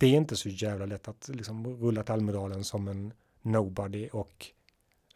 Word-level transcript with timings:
det 0.00 0.06
är 0.06 0.16
inte 0.16 0.36
så 0.36 0.48
jävla 0.48 0.86
lätt 0.86 1.08
att 1.08 1.30
liksom 1.32 1.66
rulla 1.66 2.02
till 2.02 2.12
Almedalen 2.12 2.64
som 2.64 2.88
en 2.88 3.12
nobody 3.42 4.08
och 4.12 4.46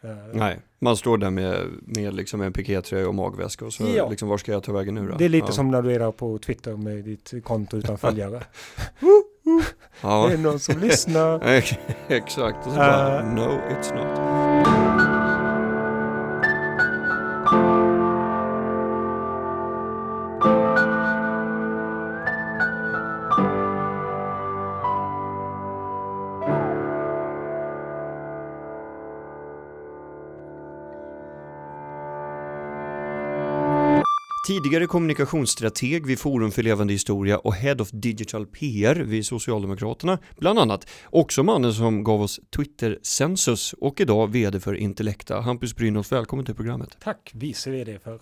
eh, 0.02 0.10
Nej, 0.32 0.60
man 0.78 0.96
står 0.96 1.18
där 1.18 1.30
med, 1.30 1.66
med 1.82 2.14
liksom 2.14 2.40
en 2.40 2.52
pikétröja 2.52 3.08
och 3.08 3.14
magväska 3.14 3.64
och 3.64 3.72
så 3.72 3.84
ja. 3.96 4.08
liksom 4.10 4.28
var 4.28 4.38
ska 4.38 4.52
jag 4.52 4.62
ta 4.62 4.72
vägen 4.72 4.94
nu 4.94 5.08
då? 5.08 5.16
Det 5.16 5.24
är 5.24 5.28
lite 5.28 5.46
ja. 5.46 5.52
som 5.52 5.70
när 5.70 5.82
du 5.82 5.92
är 5.92 5.98
där 5.98 6.12
på 6.12 6.38
Twitter 6.38 6.76
med 6.76 7.04
ditt 7.04 7.44
konto 7.44 7.76
utan 7.76 7.98
följare. 8.08 8.42
ja. 10.02 10.26
Det 10.28 10.34
är 10.34 10.38
någon 10.38 10.58
som 10.58 10.78
lyssnar. 10.78 11.40
Exakt, 12.08 12.66
och 12.66 12.72
så 12.72 12.78
bara, 12.78 13.22
uh, 13.22 13.34
no 13.34 13.60
it's 13.70 13.94
not. 13.94 14.43
Tidigare 34.74 34.86
kommunikationsstrateg 34.86 36.06
vid 36.06 36.18
Forum 36.18 36.50
för 36.50 36.62
levande 36.62 36.92
historia 36.92 37.38
och 37.38 37.54
Head 37.54 37.74
of 37.74 37.90
Digital 37.90 38.46
PR 38.46 38.94
vid 38.94 39.26
Socialdemokraterna, 39.26 40.18
bland 40.36 40.58
annat. 40.58 40.88
Också 41.04 41.42
mannen 41.42 41.72
som 41.72 42.04
gav 42.04 42.22
oss 42.22 42.40
Twitter-census 42.56 43.72
och 43.72 44.00
idag 44.00 44.32
VD 44.32 44.60
för 44.60 44.74
Intellecta. 44.74 45.40
Hampus 45.40 45.76
Brynolf, 45.76 46.12
välkommen 46.12 46.44
till 46.44 46.54
programmet. 46.54 46.96
Tack, 47.00 47.30
vice 47.34 47.70
VD 47.70 47.98
för 47.98 48.20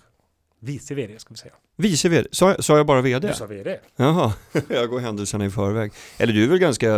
Vice 0.61 0.95
VD 0.95 1.19
ska 1.19 1.35
vi 1.35 1.39
säga. 1.39 1.53
Vice 1.77 2.09
VD? 2.09 2.29
Sa, 2.33 2.57
sa 2.59 2.77
jag 2.77 2.87
bara 2.87 3.01
VD? 3.01 3.29
Du 3.29 3.35
sa 3.35 3.47
VD. 3.47 3.79
Jaha, 3.97 4.33
jag 4.69 4.89
går 4.91 5.01
händelserna 5.01 5.45
i 5.45 5.51
förväg. 5.51 5.93
Eller 6.19 6.33
du 6.33 6.45
är 6.45 6.49
väl 6.49 6.59
ganska, 6.59 6.89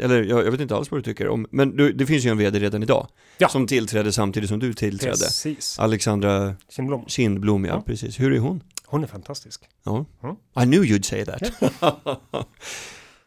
eller 0.00 0.22
jag, 0.22 0.46
jag 0.46 0.50
vet 0.50 0.60
inte 0.60 0.76
alls 0.76 0.90
vad 0.90 0.98
du 1.00 1.04
tycker 1.04 1.28
om, 1.28 1.46
men 1.50 1.76
du, 1.76 1.92
det 1.92 2.06
finns 2.06 2.26
ju 2.26 2.30
en 2.30 2.38
VD 2.38 2.58
redan 2.58 2.82
idag. 2.82 3.08
Ja. 3.38 3.48
Som 3.48 3.66
tillträdde 3.66 4.12
samtidigt 4.12 4.48
som 4.48 4.58
du 4.58 4.74
tillträdde. 4.74 5.12
Precis. 5.12 5.78
Alexandra 5.78 6.54
Kindblom. 6.68 7.04
Kindblom, 7.06 7.64
ja, 7.64 7.74
ja. 7.74 7.82
precis. 7.86 8.20
Hur 8.20 8.32
är 8.32 8.38
hon? 8.38 8.62
Hon 8.90 9.02
är 9.02 9.06
fantastisk. 9.06 9.68
Ja. 9.82 10.04
Mm. 10.22 10.36
I 10.56 10.64
knew 10.64 10.84
you'd 10.84 11.02
say 11.02 11.24
that. 11.24 11.42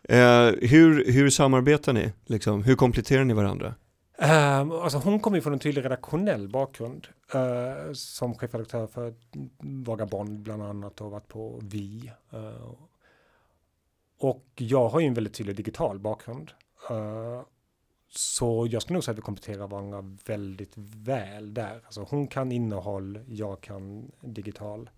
uh, 0.09 0.59
hur, 0.69 1.11
hur 1.11 1.29
samarbetar 1.29 1.93
ni? 1.93 2.11
Liksom? 2.25 2.63
Hur 2.63 2.75
kompletterar 2.75 3.23
ni 3.23 3.33
varandra? 3.33 3.75
Uh, 4.21 4.83
alltså 4.83 4.97
hon 4.97 5.19
kommer 5.19 5.37
ju 5.37 5.41
från 5.41 5.53
en 5.53 5.59
tydlig 5.59 5.85
redaktionell 5.85 6.47
bakgrund. 6.49 7.07
Uh, 7.35 7.93
som 7.93 8.35
chefredaktör 8.35 8.87
för 8.87 9.13
Vagabond 9.59 10.39
bland 10.39 10.63
annat 10.63 11.01
och 11.01 11.11
varit 11.11 11.27
på 11.27 11.59
Vi. 11.63 12.11
Uh, 12.33 12.73
och 14.19 14.45
jag 14.55 14.89
har 14.89 14.99
ju 14.99 15.07
en 15.07 15.13
väldigt 15.13 15.33
tydlig 15.33 15.55
digital 15.55 15.99
bakgrund. 15.99 16.51
Uh, 16.91 17.41
så 18.09 18.67
jag 18.69 18.81
skulle 18.81 18.93
nog 18.93 19.03
säga 19.03 19.11
att 19.11 19.17
vi 19.17 19.21
kompletterar 19.21 19.67
varandra 19.67 20.17
väldigt 20.25 20.73
väl 20.75 21.53
där. 21.53 21.81
Alltså 21.85 22.07
hon 22.09 22.27
kan 22.27 22.51
innehåll, 22.51 23.19
jag 23.27 23.61
kan 23.61 24.11
digital 24.21 24.89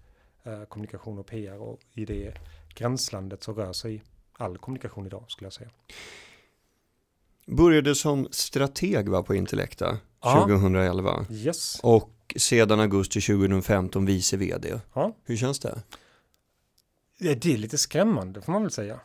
kommunikation 0.70 1.20
och 1.20 1.26
PR 1.26 1.62
och 1.62 1.80
i 1.94 2.06
det 2.06 2.34
gränslandet 2.76 3.44
så 3.44 3.54
rör 3.54 3.74
sig 3.74 4.04
all 4.34 4.58
kommunikation 4.58 5.06
idag 5.06 5.26
skulle 5.28 5.46
jag 5.46 5.54
säga. 5.54 5.70
Började 7.46 7.96
som 7.96 8.28
strateg 8.32 9.10
va, 9.10 9.24
på 9.24 9.36
Intellecta 9.36 9.98
ja. 10.22 10.42
2011. 10.42 11.26
Yes. 11.30 11.80
Och 11.84 12.36
sedan 12.36 12.80
augusti 12.80 13.22
2015 13.22 14.06
vice 14.06 14.38
vd. 14.38 14.80
Ja. 14.94 15.16
Hur 15.24 15.38
känns 15.38 15.60
det? 15.60 15.82
Det 17.20 17.46
är 17.46 17.58
lite 17.58 17.78
skrämmande 17.78 18.42
får 18.42 18.52
man 18.52 18.62
väl 18.62 18.72
säga. 18.72 19.00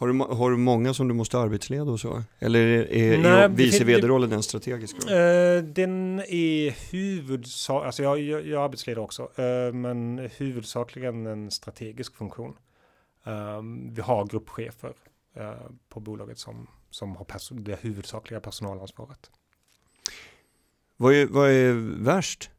Har 0.00 0.08
du, 0.08 0.34
har 0.34 0.50
du 0.50 0.56
många 0.56 0.94
som 0.94 1.08
du 1.08 1.14
måste 1.14 1.38
arbetsleda 1.38 1.90
och 1.90 2.00
så? 2.00 2.22
Eller 2.38 2.60
är, 2.60 2.92
är, 2.92 3.18
Nej, 3.18 3.48
vice 3.48 3.84
vd-rollen 3.84 4.32
en 4.32 4.42
strategisk 4.42 4.96
roll? 4.96 5.12
Uh, 5.12 5.62
den 5.62 6.20
är 6.28 6.90
huvudsak, 6.92 7.84
alltså 7.84 8.02
jag, 8.02 8.20
jag, 8.20 8.46
jag 8.46 8.62
arbetsleder 8.64 9.02
också, 9.02 9.22
uh, 9.22 9.72
men 9.72 10.30
huvudsakligen 10.36 11.26
en 11.26 11.50
strategisk 11.50 12.16
funktion. 12.16 12.56
Uh, 13.26 13.62
vi 13.92 14.02
har 14.02 14.26
gruppchefer 14.26 14.92
på 15.88 16.00
bolaget 16.00 16.38
som 16.38 16.66
som 16.90 17.16
har 17.16 17.60
det 17.60 17.80
huvudsakliga 17.80 18.40
personalansvaret. 18.40 19.30
Vad 20.96 21.14
är, 21.14 21.26
vad 21.26 21.50
är 21.50 21.72
värst 22.04 22.50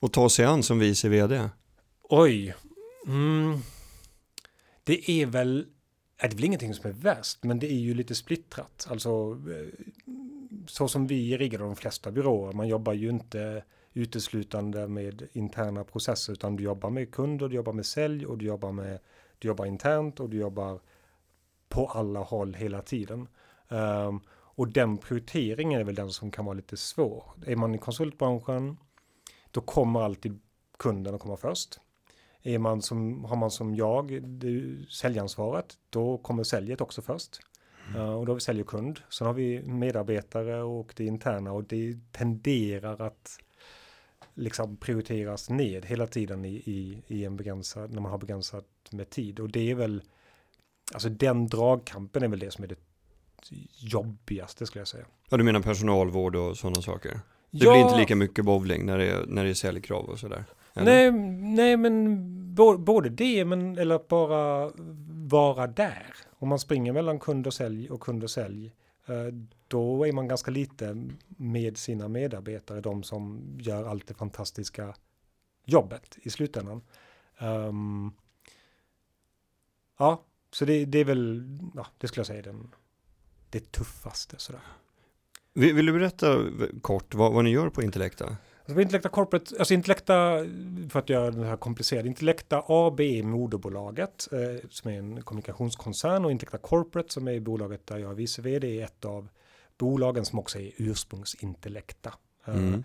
att 0.00 0.12
ta 0.12 0.28
sig 0.28 0.44
an 0.44 0.62
som 0.62 0.78
vice 0.78 1.08
vd? 1.08 1.48
Oj. 2.02 2.54
Mm. 3.06 3.58
Det 4.84 5.10
är 5.10 5.26
väl, 5.26 5.66
är 6.22 6.28
det 6.28 6.34
väl 6.36 6.44
ingenting 6.44 6.74
som 6.74 6.90
är 6.90 6.94
värst, 6.94 7.44
men 7.44 7.58
det 7.58 7.72
är 7.72 7.78
ju 7.78 7.94
lite 7.94 8.14
splittrat. 8.14 8.86
Alltså, 8.90 9.38
eh, 9.50 9.86
så 10.66 10.88
som 10.88 11.06
vi 11.06 11.36
riggar 11.36 11.58
de 11.58 11.76
flesta 11.76 12.10
byråer, 12.10 12.52
man 12.52 12.68
jobbar 12.68 12.92
ju 12.92 13.08
inte 13.08 13.64
uteslutande 13.92 14.88
med 14.88 15.28
interna 15.32 15.84
processer, 15.84 16.32
utan 16.32 16.56
du 16.56 16.64
jobbar 16.64 16.90
med 16.90 17.14
kunder, 17.14 17.48
du 17.48 17.56
jobbar 17.56 17.72
med 17.72 17.86
sälj 17.86 18.26
och 18.26 18.38
du 18.38 18.46
jobbar 18.46 18.72
med, 18.72 18.98
du 19.38 19.48
jobbar 19.48 19.66
internt 19.66 20.20
och 20.20 20.30
du 20.30 20.36
jobbar 20.36 20.80
på 21.68 21.86
alla 21.86 22.20
håll 22.20 22.54
hela 22.54 22.82
tiden. 22.82 23.28
Um, 23.68 24.20
och 24.30 24.68
den 24.68 24.98
prioriteringen 24.98 25.80
är 25.80 25.84
väl 25.84 25.94
den 25.94 26.10
som 26.10 26.30
kan 26.30 26.44
vara 26.44 26.54
lite 26.54 26.76
svår. 26.76 27.24
Är 27.46 27.56
man 27.56 27.74
i 27.74 27.78
konsultbranschen, 27.78 28.76
då 29.50 29.60
kommer 29.60 30.00
alltid 30.00 30.40
kunden 30.78 31.14
att 31.14 31.20
komma 31.20 31.36
först. 31.36 31.80
Är 32.42 32.58
man 32.58 32.82
som, 32.82 33.24
har 33.24 33.36
man 33.36 33.50
som 33.50 33.74
jag 33.74 34.22
säljansvaret, 34.90 35.78
då 35.90 36.18
kommer 36.18 36.44
säljet 36.44 36.80
också 36.80 37.02
först. 37.02 37.40
Mm. 37.88 38.02
Uh, 38.02 38.14
och 38.14 38.26
då 38.26 38.32
har 38.32 38.34
vi 38.34 38.40
sälj 38.40 38.60
och 38.60 38.66
kund. 38.66 39.00
Sen 39.08 39.26
har 39.26 39.34
vi 39.34 39.62
medarbetare 39.62 40.62
och 40.62 40.92
det 40.96 41.04
interna 41.04 41.52
och 41.52 41.64
det 41.64 41.96
tenderar 42.12 43.02
att 43.02 43.38
liksom 44.34 44.76
prioriteras 44.76 45.50
ned 45.50 45.86
hela 45.86 46.06
tiden 46.06 46.44
i, 46.44 46.54
i, 46.54 47.02
i 47.06 47.24
en 47.24 47.36
begränsad, 47.36 47.92
när 47.92 48.00
man 48.00 48.10
har 48.10 48.18
begränsat 48.18 48.66
med 48.90 49.10
tid. 49.10 49.40
Och 49.40 49.50
det 49.50 49.70
är 49.70 49.74
väl 49.74 50.02
Alltså 50.94 51.08
den 51.08 51.46
dragkampen 51.46 52.22
är 52.22 52.28
väl 52.28 52.38
det 52.38 52.50
som 52.50 52.64
är 52.64 52.68
det 52.68 52.76
jobbigaste 53.78 54.66
skulle 54.66 54.80
jag 54.80 54.88
säga. 54.88 55.04
Ja, 55.30 55.36
du 55.36 55.44
menar 55.44 55.60
personalvård 55.60 56.36
och 56.36 56.58
sådana 56.58 56.82
saker? 56.82 57.20
Det 57.50 57.64
ja. 57.64 57.72
blir 57.72 57.82
inte 57.82 57.98
lika 57.98 58.16
mycket 58.16 58.44
bowling 58.44 58.86
när 58.86 58.98
det 58.98 59.10
är, 59.10 59.26
när 59.26 59.44
det 59.44 59.50
är 59.50 59.54
säljkrav 59.54 60.04
och 60.04 60.18
sådär? 60.18 60.44
Nej, 60.74 61.12
nej, 61.56 61.76
men 61.76 62.54
både 62.78 63.08
det, 63.08 63.44
men 63.44 63.78
eller 63.78 64.00
bara 64.08 64.72
vara 65.28 65.66
där. 65.66 66.14
Om 66.30 66.48
man 66.48 66.58
springer 66.58 66.92
mellan 66.92 67.18
kund 67.18 67.46
och 67.46 67.54
sälj 67.54 67.90
och 67.90 68.00
kund 68.00 68.22
och 68.22 68.30
sälj, 68.30 68.72
eh, 69.06 69.34
då 69.68 70.06
är 70.06 70.12
man 70.12 70.28
ganska 70.28 70.50
lite 70.50 71.08
med 71.26 71.78
sina 71.78 72.08
medarbetare, 72.08 72.80
de 72.80 73.02
som 73.02 73.42
gör 73.60 73.84
allt 73.84 74.06
det 74.06 74.14
fantastiska 74.14 74.94
jobbet 75.64 76.18
i 76.22 76.30
slutändan. 76.30 76.82
Um, 77.40 78.12
ja, 79.98 80.24
så 80.52 80.64
det, 80.64 80.84
det, 80.84 80.98
är 80.98 81.04
väl, 81.04 81.58
ja, 81.74 81.86
det 81.98 82.08
skulle 82.08 82.20
jag 82.20 82.26
säga 82.26 82.42
den, 82.42 82.74
det 83.50 83.72
tuffaste 83.72 84.38
sådär. 84.38 84.60
Vill, 85.52 85.74
vill 85.74 85.86
du 85.86 85.92
berätta 85.92 86.44
kort 86.82 87.14
vad, 87.14 87.32
vad 87.32 87.44
ni 87.44 87.50
gör 87.50 87.70
på 87.70 87.82
Intellecta? 87.82 88.36
Alltså 88.70 88.76
på 88.76 88.82
Intellecta 88.82 89.08
Corporate, 89.08 89.54
alltså 89.58 89.74
Intellecta, 89.74 90.14
för 90.90 90.98
att 90.98 91.08
göra 91.08 91.30
det 91.30 91.46
här 91.46 91.56
komplicerat, 91.56 92.06
Intellecta 92.06 92.64
AB 92.66 93.00
är 93.00 93.22
moderbolaget 93.22 94.28
eh, 94.32 94.68
som 94.70 94.90
är 94.90 94.98
en 94.98 95.22
kommunikationskoncern 95.22 96.24
och 96.24 96.30
Intellecta 96.30 96.58
Corporate 96.58 97.12
som 97.12 97.28
är 97.28 97.40
bolaget 97.40 97.86
där 97.86 97.98
jag 97.98 98.10
är 98.10 98.14
vice 98.14 98.42
vd 98.42 98.80
är 98.80 98.84
ett 98.84 99.04
av 99.04 99.28
bolagen 99.78 100.24
som 100.24 100.38
också 100.38 100.58
är 100.58 100.70
ursprungsintellecta. 100.76 102.12
Eh, 102.46 102.54
mm. 102.54 102.84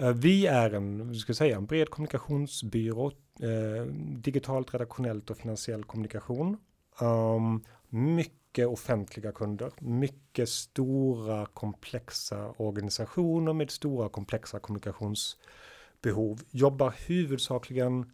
Uh, 0.00 0.10
vi 0.10 0.46
är 0.46 0.70
en, 0.70 1.14
ska 1.14 1.34
säga, 1.34 1.56
en 1.56 1.66
bred 1.66 1.90
kommunikationsbyrå, 1.90 3.06
uh, 3.42 3.82
digitalt, 4.16 4.74
redaktionellt 4.74 5.30
och 5.30 5.36
finansiell 5.36 5.84
kommunikation. 5.84 6.56
Um, 7.00 7.64
mycket 7.88 8.39
offentliga 8.58 9.32
kunder, 9.32 9.72
mycket 9.78 10.48
stora 10.48 11.46
komplexa 11.46 12.54
organisationer 12.56 13.52
med 13.52 13.70
stora 13.70 14.08
komplexa 14.08 14.58
kommunikationsbehov. 14.58 16.42
Jobbar 16.50 16.94
huvudsakligen 17.06 18.12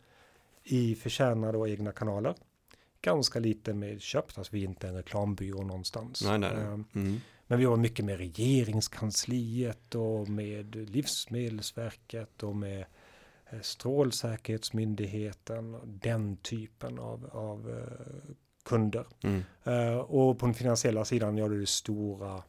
i 0.65 0.95
förtjänade 0.95 1.59
och 1.59 1.69
egna 1.69 1.93
kanaler. 1.93 2.35
Ganska 3.01 3.39
lite 3.39 3.75
med 3.75 4.01
köpt, 4.01 4.39
alltså 4.39 4.53
vi 4.53 4.61
är 4.61 4.65
inte 4.65 4.89
en 4.89 4.95
reklambyrå 4.95 5.63
någonstans. 5.63 6.25
Nej, 6.25 6.39
nej, 6.39 6.51
nej. 6.55 6.65
Ehm, 6.65 6.85
mm. 6.95 7.21
Men 7.47 7.59
vi 7.59 7.65
jobbar 7.65 7.77
mycket 7.77 8.05
med 8.05 8.19
regeringskansliet 8.19 9.95
och 9.95 10.29
med 10.29 10.75
Livsmedelsverket 10.75 12.43
och 12.43 12.57
med 12.57 12.85
eh, 13.51 13.61
Strålsäkerhetsmyndigheten. 13.61 15.77
Den 15.85 16.37
typen 16.37 16.99
av, 16.99 17.31
av 17.33 17.71
eh, 17.71 17.87
kunder. 18.67 19.07
Mm. 19.23 19.43
Uh, 19.67 19.97
och 19.99 20.39
på 20.39 20.47
den 20.47 20.55
finansiella 20.55 21.05
sidan 21.05 21.37
gör 21.37 21.49
du 21.49 21.61
det 21.61 21.67
stora 21.67 22.43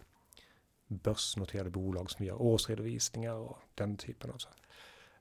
börsnoterade 0.87 1.69
bolag 1.69 2.11
som 2.11 2.25
gör 2.25 2.41
årsredovisningar 2.41 3.33
och 3.33 3.57
den 3.75 3.97
typen 3.97 4.31
av 4.31 4.37
så. 4.37 4.49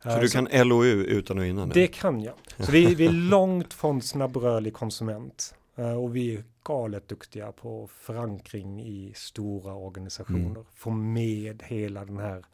Så 0.03 0.11
uh, 0.11 0.21
du 0.21 0.29
kan 0.29 0.49
så, 0.53 0.65
LOU 0.65 1.05
utan 1.05 1.39
och 1.39 1.47
innan? 1.47 1.69
Det 1.69 1.87
kan 1.87 2.21
jag. 2.21 2.35
Så 2.59 2.73
vi, 2.73 2.95
vi 2.95 3.07
är 3.07 3.13
långt 3.31 3.75
från 3.75 4.03
snabbrörlig 4.03 4.75
konsument. 4.75 5.55
Eh, 5.77 5.93
och 5.93 6.17
vi 6.17 6.35
är 6.37 6.45
galet 6.65 7.09
duktiga 7.09 7.53
på 7.53 7.87
förankring 7.87 8.83
i 8.83 9.13
stora 9.17 9.75
organisationer. 9.75 10.51
Mm. 10.51 10.65
Få 10.75 10.91
med 10.91 11.63
hela 11.67 12.05
den 12.05 12.19
här, 12.19 12.45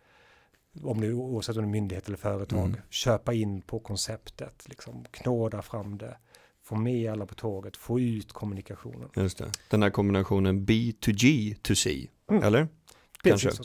om 0.83 1.01
det 1.01 1.13
oavsett 1.13 1.57
om 1.57 1.63
det 1.63 1.69
är 1.69 1.71
myndighet 1.71 2.07
eller 2.07 2.17
företag, 2.17 2.59
Mm. 2.69 2.81
köpa 2.91 3.33
in 3.33 3.63
på 3.63 3.79
konceptet, 3.79 4.69
liksom 4.69 5.05
knåda 5.11 5.63
fram 5.63 5.99
det, 5.99 6.17
få 6.65 6.77
med 6.77 7.13
alla 7.13 7.27
på 7.27 7.35
tåget, 7.35 7.77
få 7.77 8.01
ut 8.01 8.33
kommunikationen. 8.33 9.09
Just 9.17 9.39
det. 9.39 9.51
Den 9.71 9.83
här 9.83 9.91
kombinationen 9.91 10.67
B2G 10.67 11.55
to 11.63 11.75
C, 11.75 12.09
Mm. 12.31 12.43
eller? 12.43 12.69
Kanske. 13.23 13.51
Så. 13.51 13.65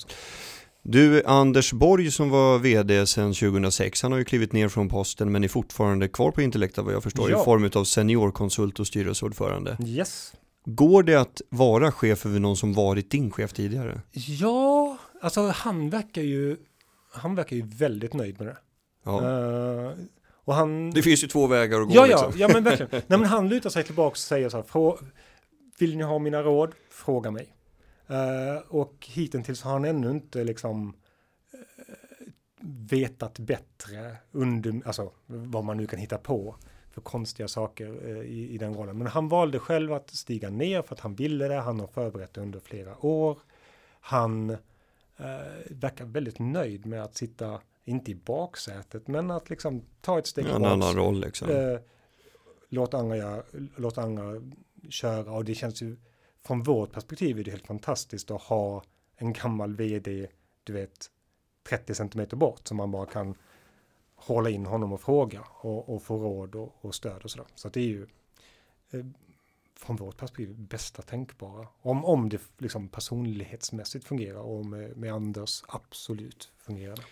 Du, 0.82 1.24
Anders 1.26 1.74
Borg 1.74 2.12
som 2.12 2.30
var 2.30 2.60
vd 2.60 3.08
sedan 3.08 3.34
2006, 3.34 4.02
han 4.02 4.12
har 4.12 4.20
ju 4.20 4.26
klivit 4.26 4.54
ner 4.54 4.70
från 4.70 4.90
posten 4.90 5.32
men 5.32 5.44
är 5.44 5.48
fortfarande 5.48 6.08
kvar 6.08 6.32
på 6.32 6.42
Intellecta 6.42 6.82
vad 6.82 6.94
jag 6.94 7.04
förstår 7.04 7.32
Ja. 7.32 7.42
i 7.42 7.44
form 7.46 7.70
av 7.76 7.84
seniorkonsult 7.84 8.80
och 8.80 8.88
styrelseordförande. 8.88 9.78
Yes. 9.86 10.34
Går 10.66 11.04
det 11.04 11.16
att 11.16 11.42
vara 11.50 11.92
chef 11.92 12.26
över 12.26 12.40
någon 12.40 12.58
som 12.58 12.74
varit 12.74 13.12
din 13.12 13.32
chef 13.32 13.54
tidigare? 13.54 14.02
Ja, 14.12 14.98
alltså 15.22 15.48
han 15.48 15.90
verkar 15.90 16.22
ju, 16.22 16.58
han 17.12 17.36
verkar 17.36 17.56
ju 17.56 17.62
väldigt 17.66 18.14
nöjd 18.14 18.40
med 18.40 18.48
det. 18.48 18.58
Ja. 19.04 19.22
Eh, 19.22 19.92
och 20.48 20.54
han... 20.56 20.90
Det 20.92 21.02
finns 21.02 21.24
ju 21.24 21.28
två 21.28 21.48
vägar 21.48 21.82
att 21.82 21.88
gå 21.88 21.94
Ja, 21.94 22.08
ja, 22.08 22.26
liksom. 22.26 22.42
ja 22.42 22.48
men 22.54 22.64
verkligen. 22.64 22.90
Nej, 23.08 23.20
men 23.20 23.26
han 23.26 23.50
lutar 23.50 23.70
sig 23.70 23.84
tillbaka 23.84 24.12
och 24.12 24.18
säger 24.18 24.50
så 24.50 24.58
här, 24.58 24.64
"Frå- 24.64 25.06
vill 25.80 25.98
ni 25.98 26.04
ha 26.04 26.20
mina 26.20 26.44
råd? 26.44 26.74
Fråga 26.90 27.32
mig. 27.32 27.54
Eh, 28.08 28.58
och 28.68 29.08
hittills 29.10 29.62
har 29.62 29.72
han 29.72 29.86
ännu 29.86 30.12
inte 30.12 30.44
liksom 30.44 30.94
eh, 31.54 31.60
vetat 32.92 33.40
bättre 33.40 34.16
under, 34.32 34.82
alltså 34.86 35.12
vad 35.26 35.64
man 35.64 35.78
nu 35.78 35.88
kan 35.88 36.00
hitta 36.00 36.18
på 36.18 36.56
för 36.92 37.02
konstiga 37.02 37.48
saker 37.48 38.00
eh, 38.10 38.22
i, 38.22 38.50
i 38.54 38.58
den 38.58 38.74
rollen. 38.74 38.98
Men 38.98 39.08
han 39.08 39.30
valde 39.30 39.60
själv 39.60 39.94
att 39.94 40.10
stiga 40.10 40.50
ner 40.50 40.82
för 40.82 40.96
att 40.96 41.00
han 41.02 41.16
ville 41.16 41.48
det. 41.48 41.56
Han 41.56 41.80
har 41.80 41.88
förberett 41.88 42.34
det 42.34 42.42
under 42.42 42.60
flera 42.60 43.06
år. 43.06 43.38
Han 44.00 44.58
verkar 45.70 46.06
väldigt 46.06 46.40
nöjd 46.40 46.86
med 46.86 47.04
att 47.04 47.16
sitta, 47.16 47.60
inte 47.88 48.12
i 48.12 48.16
baksätet, 48.16 49.08
men 49.08 49.32
att 49.32 49.50
liksom 49.50 49.82
ta 50.02 50.20
ett 50.20 50.28
steg 50.28 50.46
En 50.46 50.52
tillbaks. 50.52 50.72
annan 50.74 50.96
roll 50.96 51.20
liksom. 51.20 51.50
Eh, 51.50 51.80
låt, 52.70 52.94
andra 52.94 53.44
låt 53.76 53.98
andra 53.98 54.42
köra 54.90 55.32
och 55.32 55.46
det 55.46 55.56
känns 55.56 55.82
ju 55.82 55.98
från 56.44 56.64
vårt 56.64 56.92
perspektiv 56.92 57.40
är 57.40 57.44
det 57.44 57.52
helt 57.52 57.68
fantastiskt 57.68 58.32
att 58.32 58.42
ha 58.42 58.84
en 59.16 59.34
gammal 59.34 59.76
vd, 59.76 60.28
du 60.64 60.74
vet, 60.74 61.12
30 61.70 61.96
centimeter 61.96 62.38
bort 62.38 62.68
som 62.68 62.78
man 62.78 62.92
bara 62.92 63.06
kan 63.06 63.36
hålla 64.16 64.50
in 64.50 64.66
honom 64.66 64.94
och 64.94 65.02
fråga 65.02 65.44
och, 65.62 65.96
och 65.96 66.04
få 66.04 66.18
råd 66.18 66.56
och, 66.56 66.76
och 66.82 66.96
stöd 66.96 67.24
och 67.24 67.32
sådär. 67.32 67.48
Så 67.56 67.68
att 67.68 67.74
det 67.74 67.80
är 67.80 67.88
ju 67.88 68.08
eh, 68.92 69.06
från 69.76 69.96
vårt 69.96 70.18
perspektiv 70.18 70.56
bästa 70.60 71.02
tänkbara. 71.02 71.68
Om, 71.82 72.06
om 72.06 72.30
det 72.30 72.42
liksom 72.58 72.90
personlighetsmässigt 72.90 74.06
fungerar 74.06 74.40
och 74.40 74.66
med, 74.66 74.98
med 74.98 75.14
Anders 75.14 75.64
absolut 75.68 76.52
fungerar 76.58 76.96
det. 76.96 77.04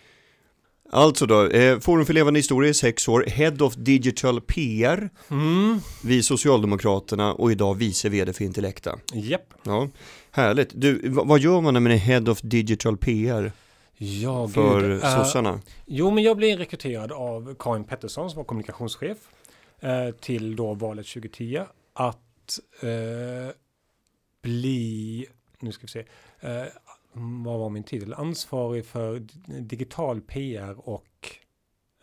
Alltså 0.90 1.26
då, 1.26 1.48
eh, 1.48 1.78
Forum 1.78 2.06
för 2.06 2.12
levande 2.12 2.38
historia 2.38 2.70
i 2.70 2.74
sex 2.74 3.08
år, 3.08 3.24
Head 3.28 3.56
of 3.60 3.74
Digital 3.74 4.40
PR, 4.40 5.10
Mm. 5.30 5.78
vi 6.04 6.22
Socialdemokraterna 6.22 7.32
och 7.34 7.52
idag 7.52 7.74
vice 7.74 8.08
vd 8.08 8.32
för 8.32 8.44
Intellecta. 8.44 8.98
Japp. 9.14 9.54
Ja, 9.62 9.88
härligt. 10.30 10.70
Du, 10.74 11.00
vad 11.08 11.40
gör 11.40 11.60
man 11.60 11.74
när 11.74 11.80
man 11.80 11.92
är 11.92 11.96
Head 11.96 12.30
of 12.30 12.40
Digital 12.42 12.96
PR 12.96 13.52
Ja, 13.98 14.48
för 14.48 14.80
gud. 14.80 15.02
Eh, 15.04 15.16
sossarna? 15.16 15.60
Jo, 15.86 16.10
men 16.10 16.24
jag 16.24 16.36
blev 16.36 16.58
rekryterad 16.58 17.12
av 17.12 17.54
Karin 17.58 17.84
Pettersson 17.84 18.30
som 18.30 18.36
var 18.36 18.44
kommunikationschef 18.44 19.18
eh, 19.80 20.10
till 20.20 20.56
då 20.56 20.74
valet 20.74 21.06
2010 21.06 21.60
att 21.94 22.58
eh, 22.82 22.88
bli, 24.42 25.26
nu 25.60 25.72
ska 25.72 25.82
vi 25.82 25.88
se, 25.88 26.04
vad 27.44 27.58
var 27.58 27.70
min 27.70 27.82
titel? 27.84 28.14
Ansvarig 28.14 28.86
för 28.86 29.26
digital 29.60 30.20
PR 30.20 30.88
och 30.88 31.28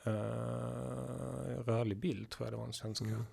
eh, 0.06 0.12
rörlig 1.66 1.98
bild 1.98 2.30
tror 2.30 2.46
jag 2.48 2.54
det 2.54 2.58
var 2.58 2.64
den 2.64 2.74
svenska, 2.74 3.06
Mm. 3.06 3.24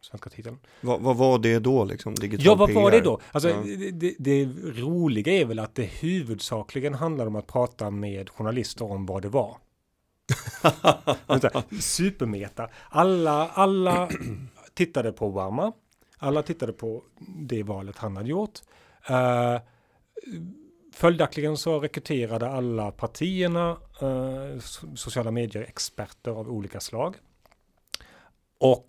svenska 0.00 0.30
titeln. 0.30 0.58
Vad, 0.80 1.00
vad 1.00 1.16
var 1.16 1.38
det 1.38 1.58
då 1.58 1.84
liksom? 1.84 2.14
Digital 2.14 2.46
Ja, 2.46 2.54
vad 2.54 2.72
var 2.72 2.90
PR? 2.90 2.98
det 2.98 3.04
då? 3.04 3.20
Alltså, 3.32 3.48
Ja. 3.50 3.56
det, 3.64 3.90
det, 3.90 4.14
det 4.18 4.44
roliga 4.80 5.32
är 5.32 5.44
väl 5.44 5.58
att 5.58 5.74
det 5.74 5.84
huvudsakligen 5.84 6.94
handlar 6.94 7.26
om 7.26 7.36
att 7.36 7.46
prata 7.46 7.90
med 7.90 8.30
journalister 8.30 8.84
om 8.90 9.06
vad 9.06 9.22
det 9.22 9.28
var. 9.28 9.56
Supermeta. 11.80 12.68
Alla, 12.88 13.48
alla 13.48 14.08
tittade 14.74 15.12
på 15.12 15.26
Obama. 15.26 15.72
Alla 16.18 16.42
tittade 16.42 16.72
på 16.72 17.02
det 17.38 17.62
valet 17.62 17.98
han 17.98 18.16
hade 18.16 18.28
gjort. 18.28 18.58
Uh, 19.10 19.60
följaktligen 20.92 21.56
så 21.56 21.80
rekryterade 21.80 22.48
alla 22.48 22.90
partierna 22.90 23.70
eh, 24.00 24.06
so- 24.58 24.96
sociala 24.96 25.30
medier-experter 25.30 26.30
av 26.30 26.48
olika 26.50 26.80
slag. 26.80 27.16
Och 28.58 28.88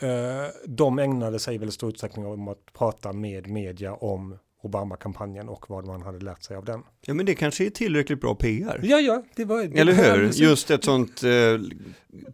eh, 0.00 0.46
de 0.66 0.98
ägnade 0.98 1.38
sig 1.38 1.58
väl 1.58 1.68
i 1.68 1.72
stor 1.72 1.90
utsträckning 1.90 2.26
om 2.26 2.48
att 2.48 2.72
prata 2.72 3.12
med 3.12 3.46
media 3.46 3.94
om 3.94 4.38
Obama-kampanjen 4.62 5.48
och 5.48 5.64
vad 5.70 5.86
man 5.86 6.02
hade 6.02 6.18
lärt 6.24 6.42
sig 6.42 6.56
av 6.56 6.64
den. 6.64 6.82
Ja, 7.00 7.14
men 7.14 7.26
det 7.26 7.34
kanske 7.34 7.66
är 7.66 7.70
tillräckligt 7.70 8.20
bra 8.20 8.34
PR. 8.34 8.80
Ja, 8.82 9.00
ja, 9.00 9.22
det 9.36 9.44
var... 9.44 9.62
Det 9.64 9.78
Eller 9.80 9.92
hur? 9.92 10.30
Just 10.32 10.70
ett 10.70 10.84
sånt 10.84 11.22
eh, 11.22 11.30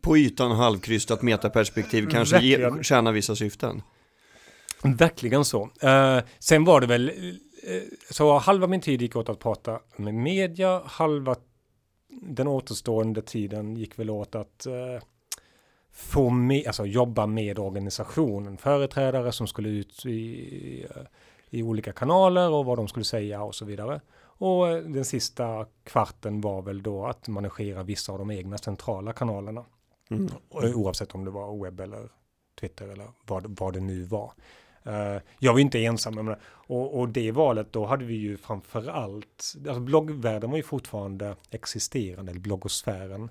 på 0.01 0.17
ytan 0.19 0.51
halvkrystat 0.53 1.23
metaperspektiv 1.23 2.09
kanske 2.11 2.41
ge, 2.41 2.57
Verkligen. 2.57 2.85
tjänar 2.85 3.13
vissa 3.13 3.37
syften. 3.37 3.83
Verkligen 4.83 5.45
så. 5.45 5.71
Eh, 5.83 6.19
sen 6.39 6.65
var 6.65 6.81
det 6.81 6.87
väl, 6.87 7.13
så 8.11 8.39
halva 8.39 8.67
min 8.67 8.81
tid 8.81 9.03
gick 9.03 9.17
åt 9.17 9.29
att 9.29 9.39
prata 9.39 9.81
med 9.97 10.15
media, 10.15 10.83
halva 10.85 11.37
den 12.09 12.49
återstående 12.49 13.23
tiden 13.23 13.77
gick 13.77 13.99
väl 13.99 14.11
åt 14.11 14.35
att 14.35 14.67
eh, 14.67 15.03
få 15.93 16.31
med, 16.31 16.67
alltså 16.67 16.87
jobba 16.87 17.27
med 17.27 17.59
organisationen, 17.59 18.57
företrädare 18.57 19.33
som 19.33 19.47
skulle 19.47 19.69
ut 19.69 20.07
i, 20.07 20.87
eh, 20.91 21.03
i 21.51 21.63
olika 21.63 21.93
kanaler 21.93 22.51
och 22.51 22.65
vad 22.65 22.79
de 22.79 22.89
skulle 22.89 23.05
säga 23.05 23.43
och 23.43 23.55
så 23.55 23.65
vidare. 23.65 24.01
Och 24.21 24.69
eh, 24.69 24.83
den 24.83 25.05
sista 25.05 25.67
kvarten 25.85 26.41
var 26.41 26.63
väl 26.63 26.83
då 26.83 27.07
att 27.07 27.29
managera 27.29 27.83
vissa 27.83 28.13
av 28.13 28.19
de 28.19 28.31
egna 28.31 28.59
centrala 28.59 29.13
kanalerna. 29.13 29.65
Mm. 30.11 30.29
Oavsett 30.51 31.15
om 31.15 31.25
det 31.25 31.31
var 31.31 31.65
webb 31.65 31.81
eller 31.81 32.09
Twitter 32.61 32.89
eller 32.89 33.09
vad, 33.27 33.59
vad 33.59 33.73
det 33.73 33.81
nu 33.81 34.03
var. 34.03 34.33
Eh, 34.89 35.23
jag 35.39 35.53
var 35.53 35.61
inte 35.61 35.85
ensam. 35.85 36.15
menar, 36.15 36.39
och, 36.45 37.01
och 37.01 37.09
det 37.09 37.33
valet 37.33 37.73
då 37.73 37.87
hade 37.87 38.05
vi 38.05 38.15
ju 38.15 38.37
framför 38.37 38.89
allt, 38.89 39.55
alltså 39.57 39.81
bloggvärlden 39.81 40.51
var 40.51 40.57
ju 40.57 40.63
fortfarande 40.63 41.37
existerande, 41.51 42.35
bloggosfären. 42.35 43.31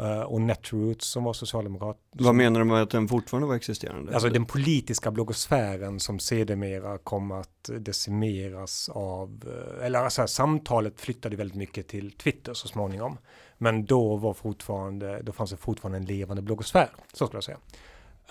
Eh, 0.00 0.20
och 0.20 0.40
Netroots 0.40 1.06
som 1.06 1.24
var 1.24 1.32
socialdemokrat. 1.32 1.98
Vad 2.12 2.34
menar 2.34 2.60
du 2.60 2.64
med 2.64 2.82
att 2.82 2.90
den 2.90 3.08
fortfarande 3.08 3.48
var 3.48 3.54
existerande? 3.54 4.12
Alltså 4.12 4.28
den 4.28 4.44
politiska 4.44 5.10
bloggosfären 5.10 6.00
som 6.00 6.18
sedermera 6.18 6.98
kom 6.98 7.32
att 7.32 7.70
decimeras 7.78 8.88
av, 8.88 9.44
eh, 9.46 9.86
eller 9.86 9.98
alltså 9.98 10.26
samtalet 10.26 11.00
flyttade 11.00 11.36
väldigt 11.36 11.56
mycket 11.56 11.88
till 11.88 12.12
Twitter 12.12 12.54
så 12.54 12.68
småningom. 12.68 13.18
Men 13.58 13.84
då 13.84 14.16
var 14.16 14.34
fortfarande, 14.34 15.22
då 15.22 15.32
fanns 15.32 15.50
det 15.50 15.56
fortfarande 15.56 15.98
en 15.98 16.04
levande 16.04 16.42
bloggosfär, 16.42 16.88
så 17.12 17.26
skulle 17.26 17.36
jag 17.36 17.44
säga. 17.44 17.58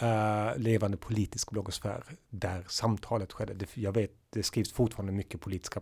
Eh, 0.01 0.58
levande 0.58 0.98
politisk 0.98 1.51
bloggosfär 1.51 2.04
där 2.30 2.66
samtalet 2.68 3.34
skedde. 3.34 3.54
Det, 3.54 3.77
jag 3.77 3.92
vet, 3.92 4.12
det 4.30 4.44
skrivs 4.44 4.74
fortfarande 4.74 5.12
mycket 5.13 5.42
politiska 5.42 5.82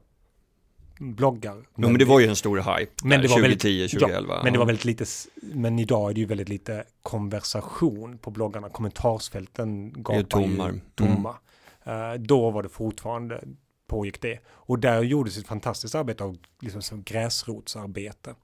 bloggar. 0.99 1.55
Ja, 1.55 1.87
men 1.87 1.97
det 1.97 2.05
var 2.05 2.19
ju 2.19 2.27
en 2.27 2.35
stor 2.35 2.57
hype 2.57 2.91
Men 3.01 3.09
men 3.09 3.21
det 3.21 3.27
var 3.27 3.41
väldigt- 3.41 3.61
2010, 3.61 3.87
2011. 3.87 4.43
Men 4.43 4.53
det 4.53 4.59
var 4.59 4.65
väldigt 4.65 4.85
lite, 4.85 5.05
men 5.41 5.79
idag 5.79 6.09
är 6.09 6.13
det 6.13 6.19
ju 6.19 6.25
väldigt 6.25 6.49
lite 6.49 6.83
konversation 7.01 8.17
på 8.17 8.31
bloggarna. 8.31 8.69
Kommentarsfälten 8.69 9.93
gapar 10.03 10.23
tommar. 10.23 10.71
ju 10.71 10.79
tomma. 10.95 11.35
Eh, 11.83 12.13
då 12.13 12.51
var 12.51 12.63
det 12.63 12.69
fortfarande, 12.69 13.43
pågick 13.87 14.21
det. 14.21 14.39
Och 14.47 14.79
där 14.79 15.01
gjordes 15.03 15.37
ett 15.37 15.47
fantastiskt 15.47 15.95
arbete 15.95 16.23
av 16.23 16.37
liksom 16.61 16.81
som 16.81 17.03
gräsrotsarbete. 17.03 18.35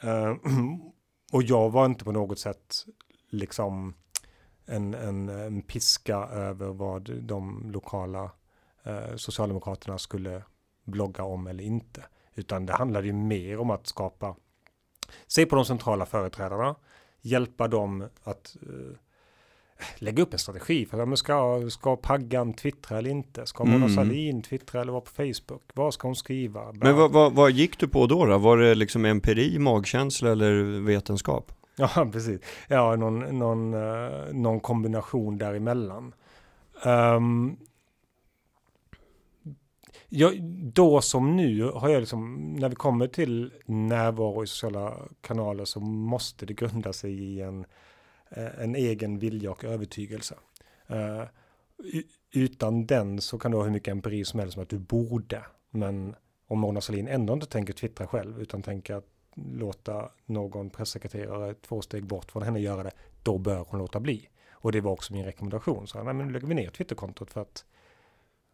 Eh, 0.00 0.32
och 1.32 1.42
jag 1.42 1.70
var 1.70 1.86
inte 1.86 2.04
på 2.04 2.12
något 2.12 2.38
sätt 2.38 2.74
liksom 3.30 3.94
en, 4.66 4.94
en, 4.94 5.28
en 5.28 5.62
piska 5.62 6.16
över 6.16 6.66
vad 6.66 7.10
de 7.22 7.70
lokala 7.72 8.30
eh, 8.82 9.16
socialdemokraterna 9.16 9.98
skulle 9.98 10.42
blogga 10.84 11.24
om 11.24 11.46
eller 11.46 11.64
inte. 11.64 12.02
Utan 12.34 12.66
det 12.66 12.72
handlade 12.72 13.06
ju 13.06 13.12
mer 13.12 13.58
om 13.58 13.70
att 13.70 13.86
skapa, 13.86 14.36
se 15.26 15.46
på 15.46 15.56
de 15.56 15.64
centrala 15.64 16.06
företrädarna, 16.06 16.74
hjälpa 17.20 17.68
dem 17.68 18.08
att 18.22 18.56
eh, 18.62 18.96
lägga 19.96 20.22
upp 20.22 20.32
en 20.32 20.38
strategi. 20.38 20.86
För, 20.86 21.06
men 21.06 21.16
ska, 21.16 21.70
ska 21.70 21.96
Paggan 21.96 22.54
twittra 22.54 22.98
eller 22.98 23.10
inte? 23.10 23.46
Ska 23.46 23.64
Mona 23.64 23.76
Mm. 23.76 23.94
Sahlin 23.94 24.42
twittra 24.42 24.80
eller 24.80 24.92
vara 24.92 25.00
på 25.00 25.10
Facebook? 25.10 25.62
Vad 25.74 25.94
ska 25.94 26.08
hon 26.08 26.16
skriva? 26.16 26.72
Men 26.72 26.96
vad, 26.96 27.12
vad, 27.12 27.32
vad 27.32 27.50
gick 27.50 27.78
du 27.78 27.88
på 27.88 28.06
då, 28.06 28.26
då? 28.26 28.38
Var 28.38 28.56
det 28.56 28.74
liksom 28.74 29.04
empiri, 29.04 29.58
magkänsla 29.58 30.32
eller 30.32 30.80
vetenskap? 30.80 31.52
Ja, 31.76 32.08
precis. 32.12 32.40
Ja, 32.68 32.96
någon, 32.96 33.38
någon, 33.38 33.74
uh, 33.74 34.34
någon 34.34 34.60
kombination 34.60 35.38
däremellan. 35.38 36.14
Um, 36.84 37.56
jag, 40.08 40.42
då 40.72 41.00
som 41.00 41.36
nu 41.36 41.62
har 41.62 41.88
jag 41.88 42.00
liksom, 42.00 42.52
när 42.52 42.68
vi 42.68 42.74
kommer 42.74 43.06
till 43.06 43.52
närvaro 43.66 44.44
i 44.44 44.46
sociala 44.46 44.98
kanaler 45.20 45.64
så 45.64 45.80
måste 45.80 46.46
det 46.46 46.54
grunda 46.54 46.92
sig 46.92 47.12
i 47.12 47.40
en, 47.40 47.64
eh, 48.28 48.60
en 48.60 48.74
egen 48.74 49.18
vilja 49.18 49.50
och 49.50 49.64
övertygelse. 49.64 50.34
Uh, 50.90 51.24
utan 52.32 52.86
den 52.86 53.20
så 53.20 53.38
kan 53.38 53.50
du 53.50 53.56
ha 53.56 53.64
hur 53.64 53.70
mycket 53.70 53.92
empiri 53.92 54.24
som 54.24 54.40
helst 54.40 54.54
som 54.54 54.62
att 54.62 54.68
du 54.68 54.78
borde. 54.78 55.42
Men 55.70 56.14
om 56.46 56.60
Mona 56.60 56.80
Sahlin 56.80 57.08
ändå 57.08 57.32
inte 57.32 57.46
tänker 57.46 57.72
twittra 57.72 58.06
själv 58.06 58.40
utan 58.40 58.62
tänker 58.62 58.94
att 58.94 59.13
låta 59.34 60.08
någon 60.26 60.70
pressekreterare 60.70 61.54
två 61.54 61.82
steg 61.82 62.04
bort 62.04 62.32
från 62.32 62.42
henne 62.42 62.60
göra 62.60 62.82
det, 62.82 62.92
då 63.22 63.38
bör 63.38 63.64
hon 63.68 63.80
låta 63.80 64.00
bli. 64.00 64.28
Och 64.52 64.72
det 64.72 64.80
var 64.80 64.92
också 64.92 65.12
min 65.12 65.24
rekommendation. 65.24 65.86
Så 65.86 66.02
nej, 66.02 66.14
men 66.14 66.26
nu 66.26 66.32
lägger 66.32 66.46
vi 66.46 66.54
ner 66.54 66.70
Twitterkontot 66.70 67.30
för 67.30 67.40
att 67.40 67.64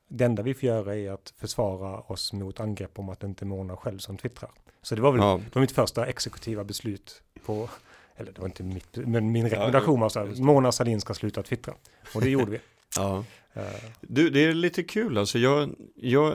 det 0.09 0.25
enda 0.25 0.43
vi 0.43 0.55
får 0.55 0.67
göra 0.67 0.97
är 0.97 1.11
att 1.11 1.35
försvara 1.37 2.01
oss 2.01 2.33
mot 2.33 2.61
angrepp 2.61 2.99
om 2.99 3.09
att 3.09 3.21
det 3.21 3.27
inte 3.27 3.45
är 3.45 3.47
Mona 3.47 3.77
själv 3.77 3.99
som 3.99 4.17
twittrar. 4.17 4.51
Så 4.83 4.95
det 4.95 5.03
var 5.03 5.13
väl 5.13 5.21
ja. 5.21 5.41
det 5.45 5.55
var 5.55 5.61
mitt 5.61 5.73
första 5.73 6.07
exekutiva 6.07 6.65
beslut 6.65 7.23
på, 7.45 7.69
eller 8.17 8.33
det 8.33 8.41
var 8.41 8.49
inte 8.49 8.63
mitt, 8.63 8.97
men 8.97 9.33
min 9.33 9.49
rekommendation 9.49 10.01
var 10.01 10.09
så 10.09 10.21
här, 10.21 10.43
Mona 10.43 10.73
Sahlin 10.73 11.01
ska 11.01 11.15
sluta 11.15 11.43
twittra. 11.43 11.75
Och 12.15 12.21
det 12.21 12.31
gjorde 12.31 12.51
vi. 12.51 12.61
Ja. 12.97 13.25
Uh. 13.57 13.63
Du, 14.01 14.31
det 14.31 14.41
är 14.41 14.55
lite 14.55 14.83
kul 14.83 15.19
alltså. 15.19 15.39
Jag, 15.39 15.75
jag, 15.95 16.35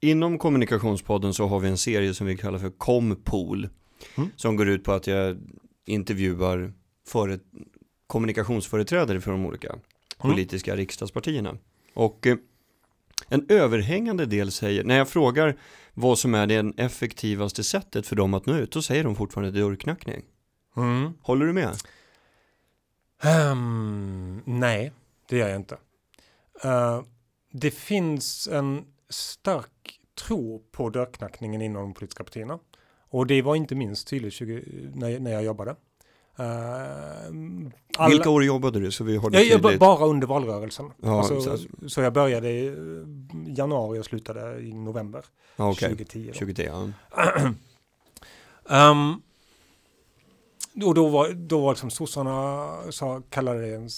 inom 0.00 0.38
kommunikationspodden 0.38 1.34
så 1.34 1.46
har 1.46 1.60
vi 1.60 1.68
en 1.68 1.78
serie 1.78 2.14
som 2.14 2.26
vi 2.26 2.36
kallar 2.36 2.58
för 2.58 2.70
Compool. 2.70 3.68
Mm. 4.14 4.30
Som 4.36 4.56
går 4.56 4.68
ut 4.68 4.84
på 4.84 4.92
att 4.92 5.06
jag 5.06 5.38
intervjuar 5.86 6.72
före, 7.06 7.38
kommunikationsföreträdare 8.06 9.20
för 9.20 9.30
de 9.30 9.46
olika 9.46 9.68
mm. 9.68 9.80
politiska 10.18 10.76
riksdagspartierna. 10.76 11.58
Och 11.94 12.26
eh, 12.26 12.36
en 13.28 13.46
överhängande 13.48 14.26
del 14.26 14.52
säger, 14.52 14.84
när 14.84 14.98
jag 14.98 15.08
frågar 15.08 15.56
vad 15.94 16.18
som 16.18 16.34
är 16.34 16.46
det 16.46 16.72
effektivaste 16.76 17.64
sättet 17.64 18.06
för 18.06 18.16
dem 18.16 18.34
att 18.34 18.46
nå 18.46 18.56
ut, 18.56 18.72
då 18.72 18.82
säger 18.82 19.04
de 19.04 19.16
fortfarande 19.16 19.60
dörrknackning. 19.60 20.24
Mm. 20.76 21.12
Håller 21.22 21.46
du 21.46 21.52
med? 21.52 21.76
Um, 23.50 24.42
nej, 24.44 24.92
det 25.28 25.36
gör 25.36 25.48
jag 25.48 25.56
inte. 25.56 25.76
Uh, 26.64 27.02
det 27.52 27.70
finns 27.70 28.48
en 28.48 28.84
stark 29.08 30.00
tro 30.26 30.62
på 30.72 30.90
dörrknackningen 30.90 31.62
inom 31.62 31.82
de 31.82 31.94
politiska 31.94 32.24
partierna. 32.24 32.58
Och 33.08 33.26
det 33.26 33.42
var 33.42 33.56
inte 33.56 33.74
minst 33.74 34.08
tydligt 34.08 34.32
20, 34.32 34.62
när, 34.94 35.20
när 35.20 35.30
jag 35.30 35.44
jobbade. 35.44 35.76
Uh, 36.40 36.46
alla... 37.96 38.08
Vilka 38.08 38.30
år 38.30 38.44
jobbade 38.44 38.80
du? 38.80 38.90
Så 38.90 39.04
vi 39.04 39.16
har 39.16 39.30
det 39.30 39.42
jag, 39.42 39.64
jag, 39.64 39.78
bara 39.78 40.06
under 40.06 40.26
valrörelsen. 40.26 40.92
Ja, 41.02 41.18
alltså, 41.18 41.40
så, 41.40 41.58
så, 41.88 42.00
jag 42.00 42.12
började 42.12 42.50
i 42.50 42.66
eh, 42.66 42.74
januari 43.46 43.98
och 43.98 44.04
slutade 44.04 44.60
i 44.60 44.72
november 44.72 45.24
okay. 45.56 45.88
2010. 45.88 46.32
2010 46.32 46.92
ja. 48.66 48.90
um, 48.90 49.22
och 50.84 50.94
då 50.94 51.08
var, 51.08 51.32
då 51.32 51.60
var 51.60 51.72
liksom 51.72 51.90
sossarna 51.90 52.68
sa, 52.90 53.22
kallade 53.30 53.60
det 53.60 53.74
en, 53.74 53.90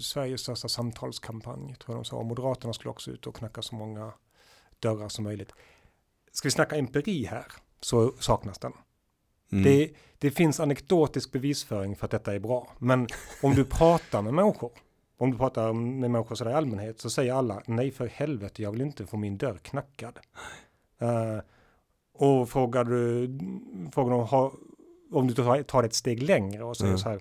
Sveriges 0.00 0.40
största 0.40 0.68
samtalskampanj, 0.68 1.74
tror 1.74 1.96
jag 1.96 1.96
de 1.96 2.04
sa. 2.04 2.22
Moderaterna 2.22 2.72
skulle 2.72 2.90
också 2.90 3.10
ut 3.10 3.26
och 3.26 3.36
knacka 3.36 3.62
så 3.62 3.74
många 3.74 4.12
dörrar 4.80 5.08
som 5.08 5.24
möjligt. 5.24 5.52
Ska 6.32 6.46
vi 6.46 6.50
snacka 6.52 6.76
empiri 6.76 7.24
här, 7.24 7.46
så 7.80 8.12
saknas 8.18 8.58
den. 8.58 8.72
Mm. 9.52 9.64
Det, 9.64 9.90
det 10.18 10.30
finns 10.30 10.60
anekdotisk 10.60 11.32
bevisföring 11.32 11.96
för 11.96 12.04
att 12.04 12.10
detta 12.10 12.34
är 12.34 12.38
bra. 12.38 12.68
Men 12.78 13.06
om 13.42 13.54
du 13.54 13.64
pratar 13.70 14.22
med 14.22 14.34
människor, 14.34 14.70
om 15.18 15.30
du 15.30 15.38
pratar 15.38 15.72
med 15.72 16.10
människor 16.10 16.34
sådär 16.34 16.50
i 16.50 16.54
allmänhet, 16.54 17.00
så 17.00 17.10
säger 17.10 17.32
alla 17.32 17.62
nej 17.66 17.90
för 17.90 18.06
helvete, 18.06 18.62
jag 18.62 18.72
vill 18.72 18.80
inte 18.80 19.06
få 19.06 19.16
min 19.16 19.38
dörr 19.38 19.58
knackad. 19.62 20.18
Uh, 21.02 21.40
och 22.12 22.48
frågar 22.48 22.84
du, 22.84 23.28
frågar 23.92 24.10
de, 24.10 24.26
har, 24.26 24.52
om 25.12 25.26
du 25.26 25.34
tar, 25.34 25.62
tar 25.62 25.82
ett 25.82 25.94
steg 25.94 26.22
längre 26.22 26.64
och 26.64 26.76
säger 26.76 26.90
mm. 26.90 26.98
så 26.98 27.08
här, 27.08 27.20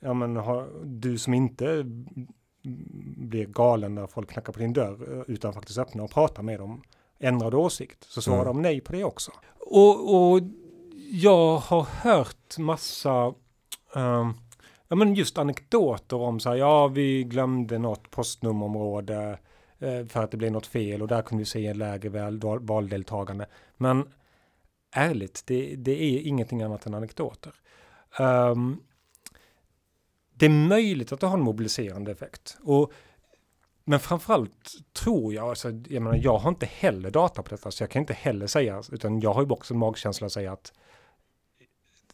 ja 0.00 0.14
men 0.14 0.36
har, 0.36 0.68
du 0.84 1.18
som 1.18 1.34
inte 1.34 1.84
blir 3.16 3.46
galen 3.46 3.94
när 3.94 4.06
folk 4.06 4.30
knackar 4.30 4.52
på 4.52 4.58
din 4.58 4.72
dörr 4.72 5.18
eh, 5.18 5.34
utan 5.34 5.52
faktiskt 5.52 5.78
öppna 5.78 6.02
och 6.02 6.10
prata 6.10 6.42
med 6.42 6.60
dem, 6.60 6.82
ändrar 7.18 7.50
du 7.50 7.56
åsikt? 7.56 8.04
Så 8.04 8.22
svarar 8.22 8.42
mm. 8.42 8.56
de 8.56 8.62
nej 8.62 8.80
på 8.80 8.92
det 8.92 9.04
också. 9.04 9.32
Och, 9.58 10.14
och 10.14 10.40
jag 11.10 11.56
har 11.56 11.82
hört 11.82 12.58
massa, 12.58 13.26
um, 13.94 14.34
ja 14.88 14.96
men 14.96 15.14
just 15.14 15.38
anekdoter 15.38 16.16
om 16.16 16.40
så 16.40 16.48
här, 16.48 16.56
ja 16.56 16.88
vi 16.88 17.24
glömde 17.24 17.78
något 17.78 18.10
postnummerområde 18.10 19.38
eh, 19.78 20.06
för 20.06 20.24
att 20.24 20.30
det 20.30 20.36
blev 20.36 20.52
något 20.52 20.66
fel 20.66 21.02
och 21.02 21.08
där 21.08 21.22
kunde 21.22 21.42
vi 21.42 21.46
se 21.46 21.66
en 21.66 21.78
lägre 21.78 22.08
val, 22.08 22.60
valdeltagande. 22.60 23.46
Men 23.76 24.08
ärligt, 24.92 25.42
det, 25.46 25.76
det, 25.76 26.02
är 26.02 26.20
ingenting 26.20 26.62
annat 26.62 26.86
än 26.86 26.94
anekdoter. 26.94 27.52
Um, 28.18 28.82
det 30.40 30.46
är 30.46 30.50
möjligt 30.50 31.12
att 31.12 31.20
det 31.20 31.26
har 31.26 31.34
en 31.34 31.42
mobiliserande 31.42 32.12
effekt. 32.12 32.58
Och, 32.62 32.92
men 33.84 34.00
framförallt 34.00 34.70
tror 34.92 35.34
jag, 35.34 35.48
alltså, 35.48 35.68
jag 35.68 36.02
menar, 36.02 36.20
jag 36.22 36.38
har 36.38 36.48
inte 36.48 36.66
heller 36.66 37.10
data 37.10 37.42
på 37.42 37.48
detta, 37.48 37.70
så 37.70 37.82
jag 37.82 37.90
kan 37.90 38.00
inte 38.00 38.12
heller 38.12 38.46
säga, 38.46 38.82
utan 38.92 39.20
jag 39.20 39.32
har 39.32 39.42
ju 39.42 39.50
också 39.50 39.74
en 39.74 39.78
magkänsla 39.78 40.26
att 40.26 40.32
säga 40.32 40.52
att 40.52 40.72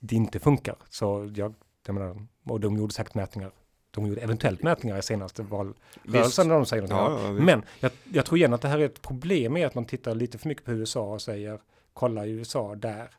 det 0.01 0.17
inte 0.17 0.39
funkar. 0.39 0.77
Så 0.89 1.31
jag, 1.35 1.55
jag 1.87 1.95
menar, 1.95 2.27
och 2.45 2.61
de 2.61 2.77
gjorde 2.77 2.95
säkert 2.95 3.15
mätningar. 3.15 3.51
De 3.91 4.07
gjorde 4.07 4.21
eventuellt 4.21 4.63
mätningar 4.63 4.99
i 4.99 5.03
senaste 5.03 5.43
valrörelsen 5.43 6.49
när 6.49 6.55
de 6.55 6.67
säger 6.67 6.89
någonting. 6.89 7.27
Ja, 7.27 7.35
ja, 7.35 7.45
Men 7.45 7.63
jag, 7.81 7.91
jag, 8.13 8.27
tror 8.27 8.39
igen 8.39 8.53
att 8.53 8.63
det 8.63 8.69
här 8.69 8.79
är 8.79 8.85
ett 8.85 9.03
problem 9.03 9.53
med 9.53 9.67
att 9.67 9.75
man 9.75 9.85
tittar 9.85 10.15
lite 10.15 10.39
för 10.39 10.49
mycket 10.49 10.65
på 10.65 10.73
USA 10.73 11.13
och 11.13 11.23
säger 11.23 11.61
kolla 11.93 12.27
i 12.27 12.31
USA 12.31 12.75
där. 12.75 13.11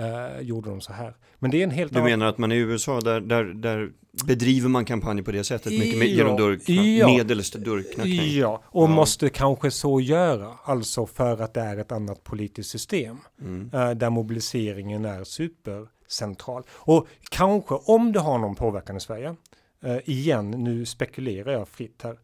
Uh, 0.00 0.40
gjorde 0.40 0.70
de 0.70 0.80
så 0.80 0.92
här. 0.92 1.16
Men 1.38 1.50
det 1.50 1.58
är 1.58 1.64
en 1.64 1.70
helt 1.70 1.94
Du 1.94 2.02
menar 2.02 2.26
att 2.26 2.38
man 2.38 2.52
i 2.52 2.56
USA, 2.56 3.00
där, 3.00 3.20
där, 3.20 3.44
där 3.44 3.92
bedriver 4.26 4.68
man 4.68 4.84
kampanj 4.84 5.22
på 5.22 5.32
det 5.32 5.44
sättet, 5.44 5.72
mycket 5.72 5.98
ja, 5.98 6.04
genom 6.04 6.36
dörrknack, 6.36 6.78
ja, 6.78 7.06
medelst 7.06 7.54
dörrknackning? 7.54 8.38
Ja, 8.38 8.62
och 8.66 8.84
ja. 8.84 8.88
måste 8.88 9.28
kanske 9.28 9.70
så 9.70 10.00
göra, 10.00 10.52
alltså 10.64 11.06
för 11.06 11.42
att 11.42 11.54
det 11.54 11.60
är 11.60 11.76
ett 11.76 11.92
annat 11.92 12.24
politiskt 12.24 12.70
system, 12.70 13.18
mm. 13.40 13.70
uh, 13.74 13.90
där 13.90 14.10
mobiliseringen 14.10 15.04
är 15.04 15.24
super 15.24 15.88
central. 16.08 16.62
Och 16.70 17.06
kanske 17.30 17.74
om 17.74 18.12
det 18.12 18.20
har 18.20 18.38
någon 18.38 18.54
påverkan 18.54 18.96
i 18.96 19.00
Sverige, 19.00 19.36
eh, 19.84 19.98
igen, 20.04 20.50
nu 20.50 20.86
spekulerar 20.86 21.52
jag 21.52 21.68
fritt 21.68 22.02
här, 22.02 22.18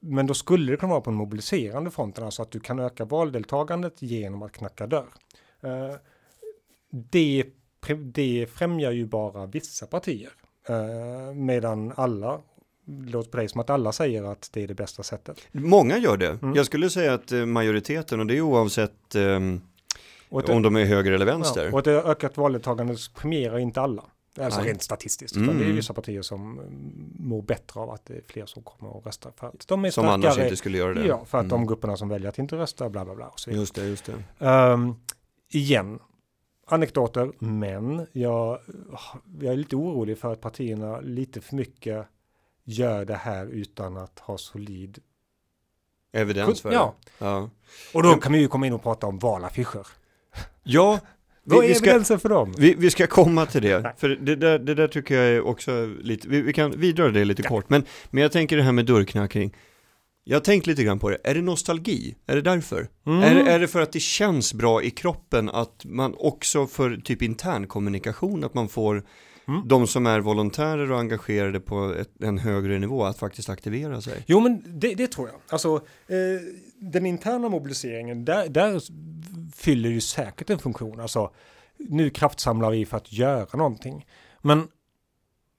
men 0.00 0.26
då 0.26 0.34
skulle 0.34 0.70
det 0.70 0.76
kunna 0.76 0.90
vara 0.90 1.00
på 1.00 1.10
en 1.10 1.16
mobiliserande 1.16 1.90
fronten, 1.90 2.24
alltså 2.24 2.42
att 2.42 2.50
du 2.50 2.60
kan 2.60 2.78
öka 2.78 3.04
valdeltagandet 3.04 4.02
genom 4.02 4.42
att 4.42 4.52
knacka 4.52 4.86
dörr. 4.86 5.08
Eh, 6.92 6.98
det, 7.10 7.44
det 8.02 8.46
främjar 8.54 8.90
ju 8.90 9.06
bara 9.06 9.46
vissa 9.46 9.86
partier, 9.86 10.30
eh, 10.68 11.34
medan 11.34 11.92
alla 11.96 12.40
låter 12.86 13.30
på 13.30 13.36
dig 13.36 13.48
som 13.48 13.60
att 13.60 13.70
alla 13.70 13.92
säger 13.92 14.22
att 14.22 14.50
det 14.52 14.62
är 14.62 14.68
det 14.68 14.74
bästa 14.74 15.02
sättet. 15.02 15.48
Många 15.52 15.98
gör 15.98 16.16
det. 16.16 16.42
Mm. 16.42 16.54
Jag 16.54 16.66
skulle 16.66 16.90
säga 16.90 17.14
att 17.14 17.32
eh, 17.32 17.46
majoriteten, 17.46 18.20
och 18.20 18.26
det 18.26 18.36
är 18.36 18.40
oavsett 18.40 19.14
um 19.14 19.60
ett, 20.40 20.48
om 20.48 20.62
de 20.62 20.76
är 20.76 20.84
höger 20.84 21.12
eller 21.12 21.26
vänster. 21.26 21.64
Ja, 21.64 21.72
och 21.72 21.78
ett 21.80 21.86
ökat 21.86 22.36
valdeltagande 22.36 22.96
premierar 23.14 23.58
inte 23.58 23.80
alla. 23.80 24.04
Alltså 24.40 24.60
Nej. 24.60 24.68
rent 24.68 24.82
statistiskt. 24.82 25.36
Mm. 25.36 25.58
Det 25.58 25.64
är 25.64 25.72
vissa 25.72 25.94
partier 25.94 26.22
som 26.22 26.58
mm, 26.58 27.12
mår 27.18 27.42
bättre 27.42 27.80
av 27.80 27.90
att 27.90 28.06
det 28.06 28.14
är 28.14 28.22
fler 28.26 28.46
som 28.46 28.62
kommer 28.62 28.98
att 28.98 29.06
rösta. 29.06 29.32
För 29.36 29.46
att 29.46 29.68
de 29.68 29.84
är 29.84 29.90
som 29.90 30.08
annars 30.08 30.38
inte 30.38 30.56
skulle 30.56 30.78
göra 30.78 30.94
det. 30.94 31.06
Ja, 31.06 31.24
för 31.24 31.38
att 31.38 31.44
mm. 31.44 31.48
de 31.48 31.66
grupperna 31.66 31.96
som 31.96 32.08
väljer 32.08 32.28
att 32.28 32.38
inte 32.38 32.56
rösta, 32.56 32.88
bla 32.90 33.04
bla 33.04 33.14
bla. 33.14 33.28
Och 33.28 33.40
så 33.40 33.50
Just 33.50 33.74
det, 33.74 33.86
just 33.86 34.10
det. 34.38 34.46
Um, 34.46 34.96
igen, 35.48 35.98
anekdoter, 36.66 37.32
men 37.38 38.06
jag, 38.12 38.58
jag 39.40 39.52
är 39.52 39.56
lite 39.56 39.76
orolig 39.76 40.18
för 40.18 40.32
att 40.32 40.40
partierna 40.40 41.00
lite 41.00 41.40
för 41.40 41.56
mycket 41.56 42.06
gör 42.64 43.04
det 43.04 43.14
här 43.14 43.46
utan 43.46 43.96
att 43.96 44.18
ha 44.18 44.38
solid 44.38 44.98
evidens 46.12 46.60
för 46.60 46.72
ja. 46.72 46.94
det. 47.04 47.24
Ja. 47.24 47.50
Och 47.94 48.02
då 48.02 48.14
kan 48.14 48.32
vi 48.32 48.38
ju 48.38 48.48
komma 48.48 48.66
in 48.66 48.72
och 48.72 48.82
prata 48.82 49.06
om 49.06 49.18
valaffischer. 49.18 49.86
Ja, 50.62 51.00
vi, 51.44 51.56
Vad 51.56 51.64
är 51.64 51.70
evidensen 51.70 52.20
för 52.20 52.28
dem? 52.28 52.54
Vi, 52.58 52.74
vi, 52.74 52.90
ska 52.90 53.06
komma 53.06 53.46
till 53.46 53.62
det, 53.62 53.80
Nej. 53.80 53.92
för 53.96 54.08
det 54.08 54.36
där, 54.36 54.58
det 54.58 54.74
där 54.74 54.88
tycker 54.88 55.14
jag 55.14 55.24
är 55.24 55.40
också 55.40 55.86
lite, 56.00 56.28
vi, 56.28 56.42
vi 56.42 56.52
kan 56.52 56.70
vidröra 56.70 57.10
det 57.10 57.24
lite 57.24 57.42
ja. 57.42 57.48
kort, 57.48 57.70
men, 57.70 57.84
men 58.10 58.22
jag 58.22 58.32
tänker 58.32 58.56
det 58.56 58.62
här 58.62 58.72
med 58.72 58.86
dörrknackning. 58.86 59.56
Jag 60.24 60.36
har 60.36 60.40
tänkt 60.40 60.66
lite 60.66 60.84
grann 60.84 60.98
på 60.98 61.10
det, 61.10 61.18
är 61.24 61.34
det 61.34 61.42
nostalgi? 61.42 62.14
Är 62.26 62.36
det 62.36 62.42
därför? 62.42 62.88
Mm. 63.06 63.22
Är, 63.22 63.36
är 63.36 63.58
det 63.58 63.68
för 63.68 63.80
att 63.80 63.92
det 63.92 64.00
känns 64.00 64.54
bra 64.54 64.82
i 64.82 64.90
kroppen 64.90 65.48
att 65.48 65.84
man 65.84 66.14
också 66.18 66.66
för 66.66 66.96
typ 66.96 67.22
intern 67.22 67.66
kommunikation, 67.66 68.44
att 68.44 68.54
man 68.54 68.68
får 68.68 69.04
Mm. 69.48 69.68
de 69.68 69.86
som 69.86 70.06
är 70.06 70.20
volontärer 70.20 70.92
och 70.92 70.98
engagerade 70.98 71.60
på 71.60 71.94
ett, 71.94 72.22
en 72.22 72.38
högre 72.38 72.78
nivå 72.78 73.04
att 73.04 73.18
faktiskt 73.18 73.48
aktivera 73.48 74.00
sig. 74.00 74.24
Jo, 74.26 74.40
men 74.40 74.62
det, 74.66 74.94
det 74.94 75.08
tror 75.08 75.28
jag. 75.28 75.36
Alltså, 75.48 75.74
eh, 76.06 76.16
den 76.78 77.06
interna 77.06 77.48
mobiliseringen, 77.48 78.24
där, 78.24 78.48
där 78.48 78.80
fyller 79.54 79.90
ju 79.90 80.00
säkert 80.00 80.50
en 80.50 80.58
funktion. 80.58 81.00
Alltså, 81.00 81.32
nu 81.76 82.10
kraftsamlar 82.10 82.70
vi 82.70 82.86
för 82.86 82.96
att 82.96 83.12
göra 83.12 83.56
någonting. 83.56 84.06
Men 84.42 84.68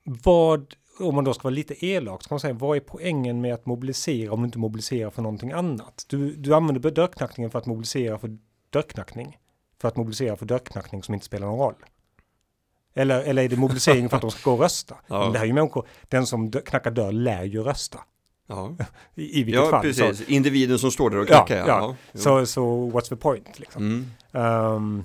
vad, 0.03 0.73
om 0.99 1.15
man 1.15 1.23
då 1.23 1.33
ska 1.33 1.43
vara 1.43 1.53
lite 1.55 1.85
elak, 1.85 2.23
så 2.23 2.29
kan 2.29 2.35
man 2.35 2.39
säga 2.39 2.53
vad 2.53 2.77
är 2.77 2.81
poängen 2.81 3.41
med 3.41 3.53
att 3.53 3.65
mobilisera 3.65 4.31
om 4.33 4.39
du 4.41 4.45
inte 4.45 4.57
mobiliserar 4.59 5.09
för 5.09 5.21
någonting 5.21 5.51
annat? 5.51 6.05
Du, 6.09 6.35
du 6.35 6.53
använder 6.55 6.91
dörrknackningen 6.91 7.51
för 7.51 7.59
att 7.59 7.65
mobilisera 7.65 8.17
för 8.19 8.37
dörrknackning. 8.69 9.37
För 9.81 9.87
att 9.87 9.95
mobilisera 9.97 10.35
för 10.35 10.45
dörrknackning 10.45 11.03
som 11.03 11.13
inte 11.13 11.25
spelar 11.25 11.47
någon 11.47 11.59
roll. 11.59 11.75
Eller, 12.93 13.21
eller 13.21 13.43
är 13.43 13.49
det 13.49 13.55
mobilisering 13.55 14.09
för 14.09 14.15
att 14.15 14.21
de 14.21 14.31
ska 14.31 14.49
gå 14.49 14.55
och 14.55 14.61
rösta? 14.63 14.95
Ja. 15.07 15.29
Det 15.29 15.37
här 15.37 15.43
är 15.45 15.47
ju 15.47 15.53
människor, 15.53 15.87
den 16.07 16.25
som 16.27 16.51
knackar 16.51 16.91
dörr 16.91 17.11
lär 17.11 17.43
ju 17.43 17.63
rösta. 17.63 17.99
Ja, 18.47 18.75
I, 19.15 19.39
i 19.39 19.43
vilket 19.43 19.63
ja 19.63 19.69
fall. 19.69 19.81
precis. 19.81 20.17
Så, 20.17 20.23
Individen 20.31 20.79
som 20.79 20.91
står 20.91 21.09
där 21.09 21.17
och 21.17 21.23
Ja, 21.29 21.45
knackar. 21.45 21.57
Ja, 21.57 21.65
ja. 21.67 21.95
jo. 22.11 22.19
så, 22.21 22.45
så 22.45 22.89
what's 22.89 23.09
the 23.09 23.15
point 23.15 23.59
liksom? 23.59 24.05
Mm. 24.33 25.03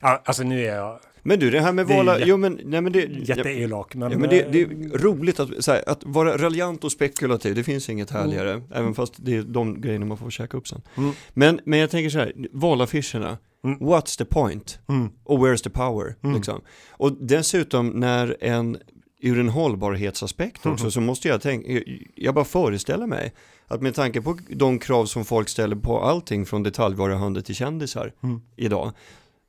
Ja, 0.00 0.22
alltså 0.24 0.42
nu 0.42 0.66
är 0.66 0.76
jag 0.76 1.00
Men 1.22 1.38
du, 1.38 1.50
det 1.50 1.60
här 1.60 1.72
med 1.72 1.86
Det 1.86 1.96
vala... 1.96 2.18
Jo, 2.26 2.36
men, 2.36 2.60
nej, 2.64 2.80
men 2.80 2.92
det... 2.92 3.00
jätteelak. 3.00 3.94
Men, 3.94 4.12
Ja, 4.12 4.18
men 4.18 4.30
det, 4.30 4.52
det 4.52 4.62
eh, 4.62 4.68
är 4.70 4.98
roligt 4.98 5.40
att, 5.40 5.66
här, 5.66 5.88
att 5.88 6.02
vara 6.04 6.38
raljant 6.38 6.84
och 6.84 6.92
spekulativ, 6.92 7.54
det 7.54 7.64
finns 7.64 7.88
inget 7.88 8.10
härligare, 8.10 8.62
även 8.74 8.94
fast 8.94 9.14
det 9.16 9.36
är 9.36 9.42
de 9.42 9.80
grejerna 9.80 10.06
man 10.06 10.16
får 10.18 10.30
käka 10.30 10.56
upp 10.56 10.68
sen. 10.68 10.82
Mm. 10.96 11.12
Men, 11.34 11.60
men 11.64 11.78
jag 11.78 11.90
tänker 11.90 12.10
så 12.10 12.18
här, 12.18 12.32
valaffischerna, 12.52 13.38
Mm. 13.64 13.78
what's 13.78 14.18
the 14.18 14.24
point? 14.24 14.78
Mm. 14.88 15.08
Och 15.24 15.38
where's 15.38 15.62
the 15.64 15.70
power? 15.70 16.14
Mm. 16.22 16.36
Liksom. 16.36 16.60
Och 16.90 17.12
dessutom 17.20 17.88
när 17.88 18.36
en, 18.40 18.76
ur 19.20 19.38
en 19.40 19.48
hållbarhetsaspekt 19.48 20.66
också, 20.66 20.90
så 20.90 21.00
måste 21.00 21.28
jag 21.28 21.40
tänka, 21.42 21.80
jag 22.14 22.34
bara 22.34 22.44
föreställer 22.44 23.06
mig 23.06 23.32
att 23.68 23.82
med 23.82 23.94
tanke 23.94 24.20
på 24.22 24.38
de 24.50 24.78
krav 24.78 25.06
som 25.06 25.24
folk 25.24 25.48
ställer 25.48 25.76
på 25.76 26.00
allting 26.00 26.46
från 26.46 26.62
detaljvaruhandel 26.62 27.42
till 27.42 27.54
kändisar 27.54 28.12
Mm. 28.22 28.40
idag, 28.56 28.92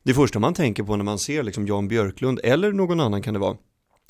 det 0.03 0.13
första 0.13 0.39
man 0.39 0.53
tänker 0.53 0.83
på 0.83 0.95
när 0.95 1.03
man 1.03 1.19
ser 1.19 1.43
liksom 1.43 1.67
Jan 1.67 1.87
Björklund, 1.87 2.39
eller 2.43 2.71
någon 2.71 2.99
annan 2.99 3.21
kan 3.21 3.33
det 3.33 3.39
vara, 3.39 3.57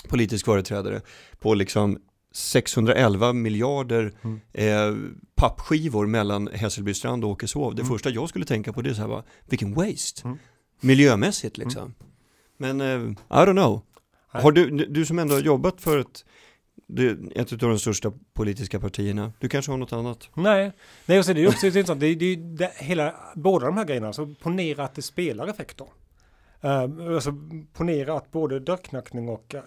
politisk 0.09 0.45
företrädare, 0.45 1.01
på 1.39 1.53
liksom 1.53 1.97
611 2.33 3.33
miljarder 3.33 4.13
Mm. 4.21 4.39
eh, 4.53 5.09
pappskivor 5.35 6.07
mellan 6.07 6.47
Hässelbystrand 6.53 7.23
och 7.23 7.29
Åkeshov. 7.29 7.75
Det 7.75 7.81
Mm. 7.81 7.93
första 7.93 8.09
jag 8.09 8.29
skulle 8.29 8.45
tänka 8.45 8.73
på 8.73 8.81
det 8.81 8.89
är 8.89 8.93
så 8.93 9.01
här 9.01 9.07
bara, 9.07 9.23
vilken 9.49 9.73
waste. 9.73 10.21
Mm. 10.25 10.37
Miljömässigt 10.81 11.57
liksom. 11.57 11.93
Men 12.57 12.81
eh, 12.81 12.87
I 12.87 13.15
don't 13.45 13.51
know. 13.51 13.81
Har 14.27 14.51
du, 14.51 14.69
du 14.85 15.05
som 15.05 15.19
ändå 15.19 15.33
har 15.33 15.41
jobbat 15.41 15.81
för 15.81 15.97
ett, 15.99 16.25
det- 16.87 17.17
ett 17.35 17.51
av 17.51 17.57
de 17.57 17.79
största 17.79 18.11
politiska 18.33 18.79
partierna, 18.79 19.33
du 19.39 19.49
kanske 19.49 19.71
har 19.71 19.77
något 19.77 19.93
annat? 19.93 20.29
Nej, 20.33 20.71
Nej 21.05 21.19
och 21.19 21.25
så 21.25 21.31
är 21.31 21.35
det 21.35 21.43
är 21.43 21.47
också 21.47 21.65
intressant. 21.67 21.99
Det, 21.99 22.07
är- 22.07 22.15
det, 22.15 22.25
är 22.25 22.37
det, 22.37 22.71
hela, 22.75 23.15
båda 23.35 23.65
de 23.65 23.77
här 23.77 23.85
grejerna, 23.85 24.07
alltså 24.07 24.35
ponera 24.41 24.83
att 24.83 24.95
det 24.95 25.01
spelar 25.01 25.47
effekter. 25.47 25.87
Uh, 26.65 27.15
alltså 27.15 27.33
ponera 27.73 28.17
att 28.17 28.31
både 28.31 28.59
dörrknackning 28.59 29.29
och 29.29 29.55
uh, 29.55 29.61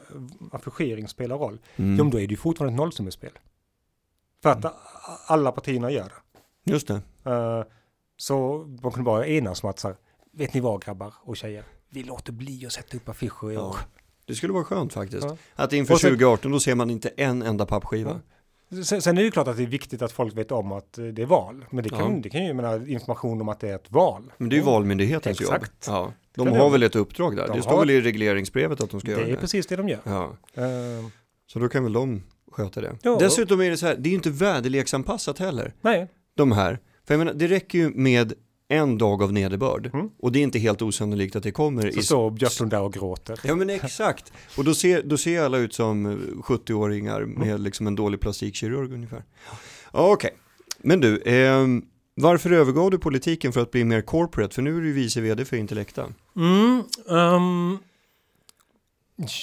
affischering 0.53 1.09
spelar 1.09 1.37
roll. 1.39 1.59
Mm. 1.77 1.97
Jo, 1.97 2.05
men 2.05 2.11
då 2.11 2.21
är 2.21 2.27
det 2.27 2.31
ju 2.31 2.37
fortfarande 2.37 2.73
ett 2.75 2.77
nollsummespel. 2.77 3.31
För 4.43 4.51
att 4.51 4.65
Mm. 4.65 4.77
alla 5.27 5.53
partierna 5.53 5.91
gör 5.91 6.05
det. 6.65 6.73
Just 6.73 6.89
det. 6.89 7.01
Eh, 7.25 7.65
så 8.17 8.59
man 8.83 8.93
kunde 8.93 9.03
bara 9.05 9.27
enas 9.27 9.65
om 9.65 9.71
att 9.71 9.79
så 9.79 9.89
här, 9.89 9.97
vet 10.33 10.55
ni 10.55 10.61
vad 10.61 10.83
grabbar 10.85 11.15
och 11.23 11.37
tjejer? 11.37 11.65
Vi 11.89 12.03
låter 12.03 12.33
bli 12.33 12.67
att 12.67 12.73
sätta 12.73 12.97
upp 12.97 13.09
affischer 13.09 13.51
i 13.51 13.55
Ja. 13.55 13.77
Det 14.27 14.35
skulle 14.35 14.53
vara 14.53 14.65
skönt 14.65 14.93
faktiskt. 14.93 15.23
Ja. 15.27 15.37
Att 15.55 15.73
inför 15.73 15.95
sen- 15.97 16.11
2018 16.11 16.53
då 16.53 16.61
ser 16.61 16.75
man 16.75 16.91
inte 16.91 17.09
en 17.09 17.43
enda 17.43 17.67
pappskiva. 17.67 18.21
Sen, 18.85 19.03
sen 19.03 19.17
är 19.19 19.21
det 19.21 19.25
ju 19.25 19.31
klart 19.31 19.49
att 19.49 19.57
det 19.57 19.63
är 19.63 19.67
viktigt 19.67 20.03
att 20.03 20.13
folk 20.13 20.37
vet 20.37 20.53
om 20.53 20.73
att 20.73 20.99
eh, 20.99 21.05
det 21.05 21.23
är 21.23 21.27
val. 21.27 21.65
Men 21.71 21.85
det 21.85 21.91
kan, 21.91 22.15
Ja. 22.15 22.21
det 22.23 22.31
kan 22.31 22.45
ju 22.47 22.55
mena 22.55 22.87
information 22.89 23.41
om 23.41 23.49
att 23.49 23.61
det 23.61 23.69
är 23.69 23.75
ett 23.75 23.91
val. 23.93 24.33
Men 24.39 24.49
det 24.49 24.55
är 24.57 24.59
ju 24.59 24.65
valmyndighetens 24.65 25.41
Exakt. 25.41 25.87
jobb. 25.89 25.95
Ja. 25.97 26.13
De 26.35 26.51
det 26.51 26.59
har 26.59 26.71
väl 26.71 26.83
ett 26.83 26.97
uppdrag 26.97 27.37
där. 27.37 27.47
De 27.49 27.57
det 27.57 27.63
står 27.63 27.71
har- 27.71 27.79
väl 27.79 27.91
i 27.91 28.01
regleringsbrevet 28.01 28.81
att 28.81 28.91
de 28.91 29.01
ska 29.01 29.09
Det 29.11 29.13
göra 29.17 29.27
är 29.27 29.31
det. 29.31 29.37
precis 29.37 29.67
det 29.67 29.77
de 29.77 29.89
gör. 29.89 30.01
Ja. 30.05 30.37
Eh, 30.55 30.65
Så 31.47 31.59
då 31.59 31.69
kan 31.69 31.83
väl 31.85 31.93
de 31.93 32.23
sköta 32.53 32.81
det. 32.81 32.97
Ja. 33.03 33.17
Dessutom 33.21 33.61
är 33.61 33.71
det 33.71 33.77
så 33.77 33.87
här, 33.87 33.97
det 33.97 34.09
är 34.09 34.11
ju 34.11 34.17
inte 34.17 34.31
väderleksanpassat 34.31 35.39
heller. 35.39 35.75
nej, 35.81 36.09
De 36.37 36.53
här. 36.53 36.79
För 37.07 37.15
jag 37.15 37.19
menar, 37.19 37.35
det 37.35 37.47
räcker 37.47 37.79
ju 37.79 37.91
med 37.91 38.33
en 38.69 38.99
dag 38.99 39.23
av 39.23 39.33
nederbörd. 39.33 39.91
Mm. 39.95 40.11
Och 40.19 40.33
det 40.33 40.39
är 40.39 40.43
inte 40.43 40.59
helt 40.59 40.83
osannolikt 40.83 41.37
att 41.37 41.43
det 41.43 41.53
kommer 41.53 41.91
så 41.91 41.99
i... 41.99 42.03
står 42.03 42.31
Björklund 42.31 42.71
där 42.71 42.81
och 42.81 42.93
gråter. 42.93 43.41
Ja 43.45 43.55
men 43.55 43.71
exakt. 43.71 44.33
Och 44.57 44.65
då 44.65 44.75
ser, 44.75 45.03
då 45.03 45.17
ser 45.17 45.41
alla 45.41 45.59
ut 45.59 45.75
som 45.75 46.07
eh, 46.07 46.13
70-åringar 46.43 47.21
med 47.21 47.49
Mm. 47.49 47.63
liksom 47.63 47.87
en 47.87 47.95
dålig 47.95 48.21
plastikkirurg 48.21 48.93
ungefär. 48.95 49.23
Okej, 49.91 50.31
men 50.79 51.01
du, 51.01 51.23
ehm, 51.23 51.85
varför 52.15 52.51
övergav 52.53 52.91
du 52.91 52.99
politiken 52.99 53.53
för 53.53 53.61
att 53.61 53.71
bli 53.71 53.85
mer 53.85 54.01
corporate? 54.01 54.55
För 54.55 54.63
nu 54.63 54.77
är 54.77 54.81
du 54.81 54.93
vice 54.93 55.21
vd 55.21 55.45
för 55.45 55.57
Intellekta. 55.57 56.07
Mm, 56.37 56.83
ehm, 57.11 57.79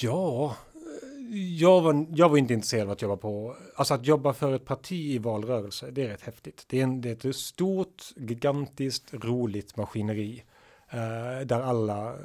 ja, 0.02 0.56
jag 1.34 1.80
var, 1.80 2.06
jag 2.10 2.28
var 2.28 2.38
inte 2.38 2.54
intresserad 2.54 2.86
av 2.86 2.90
att 2.92 3.02
jobba 3.02 3.16
på, 3.16 3.56
alltså 3.76 3.94
att 3.94 4.06
jobba 4.06 4.32
för 4.32 4.54
ett 4.54 4.64
parti 4.64 4.92
i 4.92 5.18
valrörelse, 5.18 5.90
det 5.90 6.02
är 6.02 6.08
rätt 6.08 6.22
häftigt. 6.22 6.64
Det 6.68 6.78
är, 6.78 6.84
en, 6.84 7.00
det 7.00 7.24
är 7.24 7.28
ett 7.28 7.36
stort, 7.36 8.02
gigantiskt, 8.16 9.14
roligt 9.14 9.76
maskineri 9.76 10.44
eh, 10.90 11.46
där 11.46 11.60
alla 11.60 12.12
eh, 12.12 12.18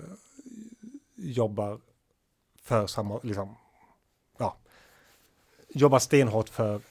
jobbar 1.15 1.79
för 2.61 2.87
samma, 2.87 3.19
liksom, 3.23 3.55
ja, 4.37 4.57
jobbar 5.69 5.99
stenhårt 5.99 6.49
för, 6.49 6.81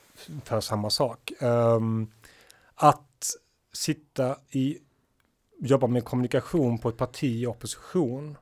för 0.44 0.61
samma 0.61 0.90
sak. 0.90 1.33
Um, 1.40 2.12
att 2.74 3.31
sitta 3.72 4.37
i 4.50 4.78
jobba 5.59 5.87
med 5.87 6.04
kommunikation 6.04 6.78
på 6.78 6.88
ett 6.88 6.96
parti 6.96 7.24
i 7.24 7.46
opposition 7.46 8.37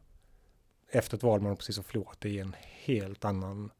efter 0.96 1.16
ett 1.16 1.22
val 1.22 1.40
man 1.40 1.56
precis 1.56 1.76
har 1.76 1.84
förlorat, 1.84 2.16
det 2.20 2.38
är 2.38 2.42
en 2.42 2.56
helt 2.84 3.24
annan, 3.24 3.70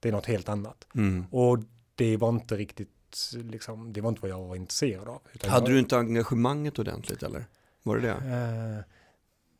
det 0.00 0.08
är 0.08 0.12
något 0.12 0.26
helt 0.26 0.48
annat. 0.48 0.86
Mm. 0.94 1.26
Och 1.30 1.58
det 1.94 2.16
var 2.16 2.28
inte 2.28 2.56
riktigt, 2.56 2.90
liksom, 3.32 3.92
det 3.92 4.00
var 4.00 4.08
inte 4.08 4.20
vad 4.20 4.30
jag 4.30 4.44
var 4.44 4.56
intresserad 4.56 5.08
av. 5.08 5.20
Hade 5.42 5.66
jag, 5.66 5.74
du 5.74 5.78
inte 5.78 5.98
engagemanget 5.98 6.78
ordentligt 6.78 7.22
eller? 7.22 7.44
Var 7.82 7.96
det 7.96 8.02
det? 8.02 8.08
Eh, 8.10 8.84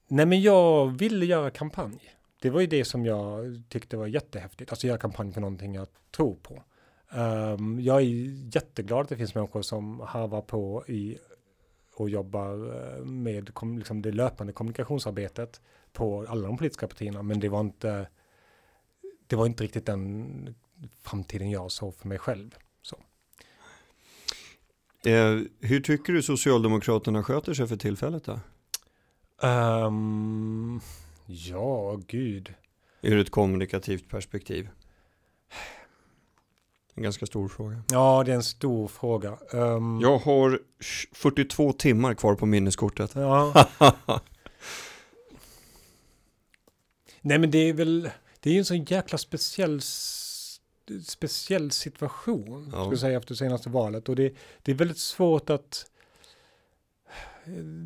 nej 0.08 0.26
men 0.26 0.40
jag 0.40 0.86
ville 0.86 1.26
göra 1.26 1.50
kampanj. 1.50 2.14
Det 2.40 2.50
var 2.50 2.60
ju 2.60 2.66
det 2.66 2.84
som 2.84 3.04
jag 3.04 3.62
tyckte 3.68 3.96
var 3.96 4.06
jättehäftigt. 4.06 4.70
Alltså 4.72 4.86
göra 4.86 4.98
kampanj 4.98 5.32
för 5.32 5.40
någonting 5.40 5.74
jag 5.74 5.88
tror 6.10 6.34
på. 6.34 6.62
Ehm, 7.10 7.80
jag 7.80 7.96
är 7.96 8.04
jätteglad 8.54 9.00
att 9.00 9.08
det 9.08 9.16
finns 9.16 9.34
människor 9.34 9.62
som 9.62 10.00
harvar 10.00 10.40
på 10.40 10.84
i 10.86 11.18
och 11.94 12.10
jobbar 12.10 12.52
eh, 12.52 13.04
med 13.04 13.50
liksom 13.60 14.02
det 14.02 14.12
löpande 14.12 14.52
kommunikationsarbetet 14.52 15.60
på 15.98 16.26
alla 16.28 16.46
de 16.48 16.56
politiska 16.56 16.88
partierna. 16.88 17.22
Men 17.22 17.40
det 17.40 17.48
var 17.48 17.60
inte 17.60 18.08
det 19.26 19.36
var 19.36 19.46
inte 19.46 19.64
riktigt 19.64 19.86
den 19.86 20.54
framtiden 21.02 21.50
jag 21.50 21.72
såg 21.72 21.94
för 21.94 22.08
mig 22.08 22.18
själv. 22.18 22.54
Eh, 25.06 25.40
hur 25.60 25.80
tycker 25.80 26.12
du 26.12 26.22
Socialdemokraterna 26.22 27.22
sköter 27.22 27.54
sig 27.54 27.66
för 27.66 27.76
tillfället 27.76 28.24
då? 28.24 28.40
Ehm, 29.46 30.80
ja, 31.26 32.00
gud. 32.06 32.54
Ur 33.02 33.18
ett 33.18 33.30
kommunikativt 33.30 34.08
perspektiv. 34.10 34.68
En 36.94 37.02
ganska 37.02 37.26
stor 37.26 37.48
fråga. 37.48 37.82
Ja, 37.90 38.22
det 38.26 38.30
är 38.32 38.36
en 38.36 38.42
stor 38.42 38.88
fråga. 38.88 39.38
Ehm, 39.52 39.98
Jag 40.00 40.18
har 40.18 40.60
42 41.12 41.72
timmar 41.72 42.14
kvar 42.14 42.34
på 42.34 42.46
minneskortet. 42.46 43.14
Ja. 43.14 43.66
Nej 47.22 47.38
men 47.38 47.50
det 47.50 47.58
är 47.58 47.72
väl, 47.72 48.10
det 48.40 48.50
är 48.50 48.54
ju 48.54 48.58
en 48.58 48.64
sån 48.64 48.84
jäkla 48.84 49.18
speciell, 49.18 49.80
speciell 51.06 51.70
situation, 51.70 52.70
Ja. 52.72 52.84
skulle 52.84 52.98
säga, 52.98 53.18
efter 53.18 53.34
senaste 53.34 53.68
valet. 53.68 54.08
Och 54.08 54.16
det, 54.16 54.34
det 54.62 54.72
är 54.72 54.76
väldigt 54.76 54.98
svårt 54.98 55.50
att, 55.50 55.86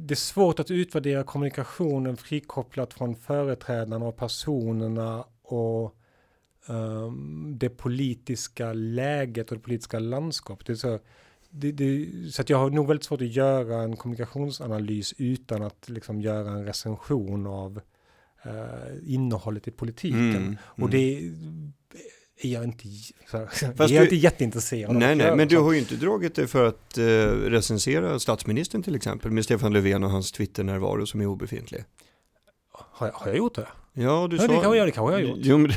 det 0.07 0.15
är 0.15 0.17
svårt 0.17 0.61
att 0.61 0.71
utvärdera 0.71 1.25
kommunikationen 1.25 2.17
frikopplat 2.17 2.95
från 2.95 3.17
företrädarna 3.17 4.07
och 4.07 4.17
personerna 4.17 5.25
och 5.43 5.97
ehm, 6.69 7.55
det 7.59 7.69
politiska 7.69 8.73
läget 8.73 9.51
och 9.51 9.57
det 9.57 9.63
politiska 9.63 9.99
landskapet. 9.99 10.67
Det 10.67 10.77
så, 10.77 10.99
det, 11.51 11.73
det, 11.73 12.09
så 12.33 12.43
att 12.43 12.51
jag 12.51 12.59
har 12.59 12.71
nog 12.71 12.89
väldigt 12.89 13.05
svårt 13.05 13.21
att 13.21 13.35
göra 13.35 13.83
en 13.83 13.97
kommunikationsanalys 13.97 15.15
utan 15.19 15.63
att 15.63 15.89
liksom 15.89 16.21
göra 16.21 16.51
en 16.51 16.65
recension 16.65 17.47
av 17.47 17.81
eh, 18.45 18.53
innehållet 19.15 19.69
i 19.69 19.71
politiken. 19.71 20.37
Mm, 20.37 20.57
Och 20.65 20.79
mm. 20.79 20.91
det 20.91 21.33
är 22.49 22.53
jag 22.53 22.65
inte, 22.65 22.85
Fast 23.31 23.63
är 23.63 23.67
jag 23.79 23.89
du- 23.89 24.03
inte 24.03 24.17
jätteintresserad 24.17 24.91
av 24.91 24.97
Nej, 24.97 25.17
nej, 25.17 25.37
men 25.37 25.49
du 25.49 25.59
har 25.59 25.73
ju 25.73 25.79
inte 25.79 25.97
dragit 25.97 26.35
det 26.35 26.47
för 26.47 26.65
att 26.69 26.99
eh, 26.99 27.05
recensera 27.51 28.19
statsministern 28.19 28.83
till 28.83 28.95
exempel 28.97 29.31
med 29.31 29.45
Stefan 29.45 29.73
Löfven 29.73 30.05
och 30.05 30.11
hans 30.11 30.33
Twitter-närvaro 30.33 31.07
som 31.07 31.21
är 31.21 31.27
obefintlig. 31.27 31.85
har, 32.73 33.07
jag, 33.07 33.15
har 33.15 33.27
jag 33.27 33.37
gjort 33.37 33.55
det? 33.55 33.69
Ja, 33.95 34.27
du 34.31 34.37
Ja, 34.37 34.43
sa... 34.43 34.49
det 34.49 34.55
kanske 34.55 34.77
jag, 34.77 34.87
det 34.87 34.91
kanske 34.91 35.13
jag 35.21 35.29
har 35.29 35.37
gjort. 35.37 35.39
Jo, 35.43 35.59
men, 35.59 35.73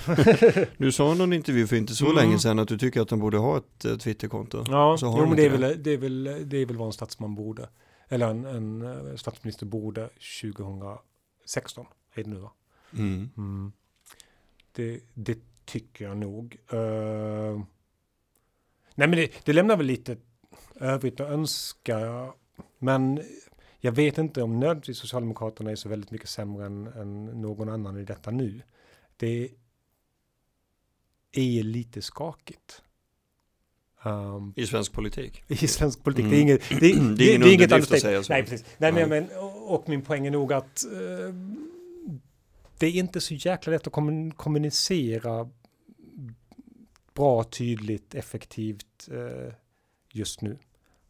du 0.78 0.91
sa 0.91 1.13
i 1.13 1.17
någon 1.17 1.34
intervju 1.34 1.67
för 1.67 1.75
inte 1.75 1.95
så 1.95 2.06
Mm. 2.06 2.15
länge 2.15 2.39
sedan 2.39 2.60
att 2.60 2.67
du 2.67 2.78
tycker 2.78 3.01
att 3.01 3.08
de 3.08 3.19
borde 3.19 3.38
ha 3.38 3.58
ett 3.58 3.86
eh, 3.86 3.97
Twitterkonto. 3.97 4.63
Ja, 4.67 4.97
Så 4.99 5.08
har 5.08 5.19
jo, 5.19 5.25
men 5.25 5.36
det 5.36 5.41
är, 5.41 5.45
inte 5.45 5.58
väl, 5.58 5.84
det, 5.84 5.91
är 5.91 5.97
väl, 5.97 6.23
det 6.49 6.58
är 6.58 6.65
väl 6.65 6.78
vad 6.78 6.88
en 6.88 6.93
statsman 6.93 7.36
borde, 7.36 7.69
eller 8.10 8.28
en, 8.30 8.45
en 8.45 8.82
eh, 8.82 9.15
statsminister 9.15 9.65
borde 9.65 10.10
2016, 10.41 11.86
är 12.15 12.23
det 12.23 12.30
nu 12.30 12.36
va? 12.36 12.51
Mm. 12.93 13.30
Mm. 13.38 13.71
Det, 14.71 14.99
det 15.13 15.38
tycker 15.65 16.06
jag 16.06 16.17
nog. 16.17 16.58
Uh, 16.73 17.63
nej 18.95 19.08
men 19.08 19.12
det, 19.12 19.32
det 19.45 19.54
lämnar 19.54 19.78
väl 19.78 19.86
lite 19.86 20.17
övrigt 20.75 21.19
att 21.19 21.30
önska. 21.30 22.28
Men 22.80 23.21
jag 23.80 23.91
vet 23.91 24.17
inte 24.17 24.41
om 24.41 24.60
nödvändigtvis 24.60 24.97
Socialdemokraterna 24.97 25.71
är 25.71 25.75
så 25.75 25.89
väldigt 25.89 26.12
mycket 26.12 26.30
sämre 26.30 26.65
än, 26.65 26.88
än 26.88 27.25
någon 27.25 27.69
annan 27.69 27.97
i 27.97 28.04
detta 28.04 28.32
nu. 28.32 28.62
Det 29.17 29.49
är 31.32 31.63
lite 31.63 32.01
skakigt. 32.01 32.82
Um, 34.04 34.54
I 34.56 34.67
svensk 34.67 34.91
politik? 34.91 35.43
I 35.47 35.67
svensk 35.67 36.04
politik. 36.04 36.25
Mm. 36.25 36.32
Det 36.32 36.38
är 36.38 36.41
inget, 36.41 36.69
det, 36.69 36.75
det, 36.80 36.93
det, 36.93 37.38
det 37.38 37.49
är 37.49 37.54
inget 37.54 37.71
att 37.71 37.99
säga 37.99 38.23
så. 38.23 38.34
Nej, 38.34 38.43
precis. 38.43 38.65
Nej, 38.78 38.91
men, 38.91 39.10
men, 39.10 39.28
och 39.67 39.89
min 39.89 40.01
poäng 40.01 40.28
är 40.28 40.32
nog 40.32 40.54
att 40.54 40.86
uh, 40.91 41.34
det 42.77 42.88
är 42.88 42.91
inte 42.91 43.21
så 43.21 43.33
jäkla 43.33 43.73
lätt 43.73 43.88
att 43.88 43.93
kommunicera 44.35 45.49
bra, 47.13 47.43
tydligt, 47.43 48.15
effektivt 48.15 49.09
uh, 49.11 49.53
just 50.11 50.41
nu. 50.41 50.57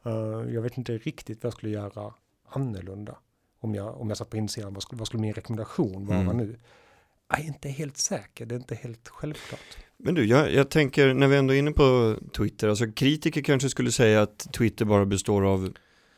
Uh, 0.06 0.54
jag 0.54 0.62
vet 0.62 0.78
inte 0.78 0.98
riktigt 0.98 1.44
vad 1.44 1.48
jag 1.48 1.58
skulle 1.58 1.72
göra 1.72 2.14
annorlunda 2.50 3.18
om 3.60 3.76
jag, 3.76 4.02
om 4.02 4.10
jag 4.10 4.18
satt 4.18 4.30
på 4.30 4.38
insidan. 4.38 4.74
Vad 4.74 4.84
skulle, 4.84 5.00
vad 5.00 5.08
skulle 5.08 5.22
min 5.22 5.34
rekommendation 5.34 6.06
vara 6.06 6.20
mm. 6.20 6.38
nu? 6.38 6.60
Jag 7.30 7.40
är 7.40 7.44
inte 7.44 7.70
helt 7.70 7.98
säker, 7.98 8.46
det 8.46 8.56
är 8.56 8.60
inte 8.60 8.76
helt 8.76 9.08
självklart. 9.08 9.78
Men 9.98 10.16
du, 10.16 10.26
jag, 10.26 10.54
jag 10.54 10.70
tänker 10.70 11.14
när 11.14 11.28
vi 11.28 11.38
ändå 11.38 11.54
är 11.54 11.58
inne 11.58 11.72
på 11.72 12.16
Twitter, 12.38 12.68
alltså 12.68 12.92
kritiker 12.92 13.42
kanske 13.42 13.70
skulle 13.70 13.92
säga 13.92 14.22
att 14.22 14.38
Twitter 14.54 14.86
bara 14.86 15.06
består 15.06 15.46
av 15.46 15.74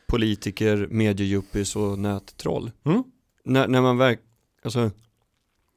politiker, 0.06 0.88
mediejuppis 0.90 1.76
och 1.76 1.98
nättroll. 1.98 2.70
Mm. 2.84 3.04
När, 3.44 3.68
när 3.68 3.80
man 3.80 3.98
verk, 3.98 4.20
alltså, 4.62 4.90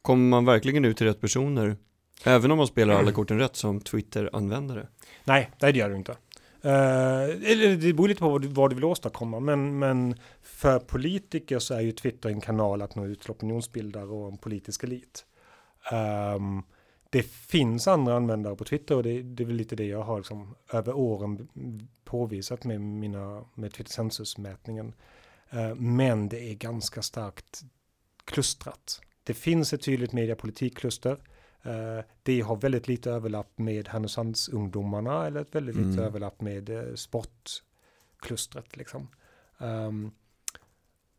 kommer 0.02 0.30
man 0.30 0.46
verkligen 0.46 0.86
ut 0.86 0.98
till 0.98 1.08
rätt 1.08 1.22
personer? 1.22 1.78
Även 2.26 2.52
om 2.52 2.58
man 2.58 2.68
spelar 2.68 2.94
alla 2.94 3.12
korten 3.12 3.40
rätt 3.40 3.56
som 3.56 3.82
Twitter-användare? 3.82 4.88
Nej, 5.24 5.52
det 5.60 5.72
gör 5.72 5.90
du 5.90 5.96
inte. 5.96 6.12
Eh, 6.64 7.24
eller 7.52 7.76
det 7.76 7.94
beror 7.94 8.08
lite 8.08 8.20
på 8.20 8.30
vad 8.30 8.42
du, 8.42 8.48
vad 8.48 8.72
du 8.72 8.76
vill 8.76 8.84
åstadkomma, 8.84 9.40
men, 9.40 9.80
men 9.80 10.16
för 10.42 10.80
politiker 10.80 11.60
så 11.60 11.74
är 11.74 11.82
ju 11.82 11.92
Twitter 11.92 12.30
en 12.30 12.42
kanal 12.42 12.82
att 12.82 12.96
nå 12.96 13.06
ut 13.06 13.22
till 13.22 13.32
opinionsbildare 13.32 14.06
och 14.06 14.28
en 14.28 14.38
politisk 14.38 14.84
elit. 14.84 15.26
Um, 15.92 16.64
det 17.10 17.24
finns 17.24 17.88
andra 17.88 18.16
användare 18.16 18.56
på 18.56 18.64
Twitter 18.64 18.96
och 18.96 19.04
det, 19.04 19.22
det 19.22 19.44
är 19.44 19.48
väl 19.48 19.56
lite 19.56 19.76
det 19.76 19.86
jag 19.86 20.04
har 20.04 20.18
liksom 20.18 20.56
över 20.74 20.94
åren 20.94 21.50
påvisat 22.04 22.64
med 22.64 22.82
mina 22.82 23.46
med 23.56 23.74
Twitter 23.74 23.92
Census-mätningen. 23.92 24.94
Uh, 25.54 25.62
eh, 25.62 25.76
men 25.76 26.30
det 26.30 26.52
är 26.52 26.54
ganska 26.54 27.02
starkt 27.02 27.62
klustrat. 28.26 29.02
Det 29.32 29.36
finns 29.36 29.74
ett 29.74 29.82
tydligt 29.82 30.14
mediapolitikkluster. 30.14 31.12
Uh, 31.66 32.04
det 32.24 32.42
har 32.42 32.56
väldigt 32.56 32.88
lite 32.88 33.12
överlapp 33.12 33.58
med 33.58 33.88
Härnösandsungdomarna 33.88 35.28
eller 35.28 35.42
ett 35.42 35.56
väldigt 35.56 35.76
mm. 35.76 35.90
lite 35.90 36.04
överlapp 36.04 36.42
med 36.42 36.70
uh, 36.70 36.96
sportklustret. 36.96 38.78
Liksom. 38.78 39.08
Um, 39.58 40.12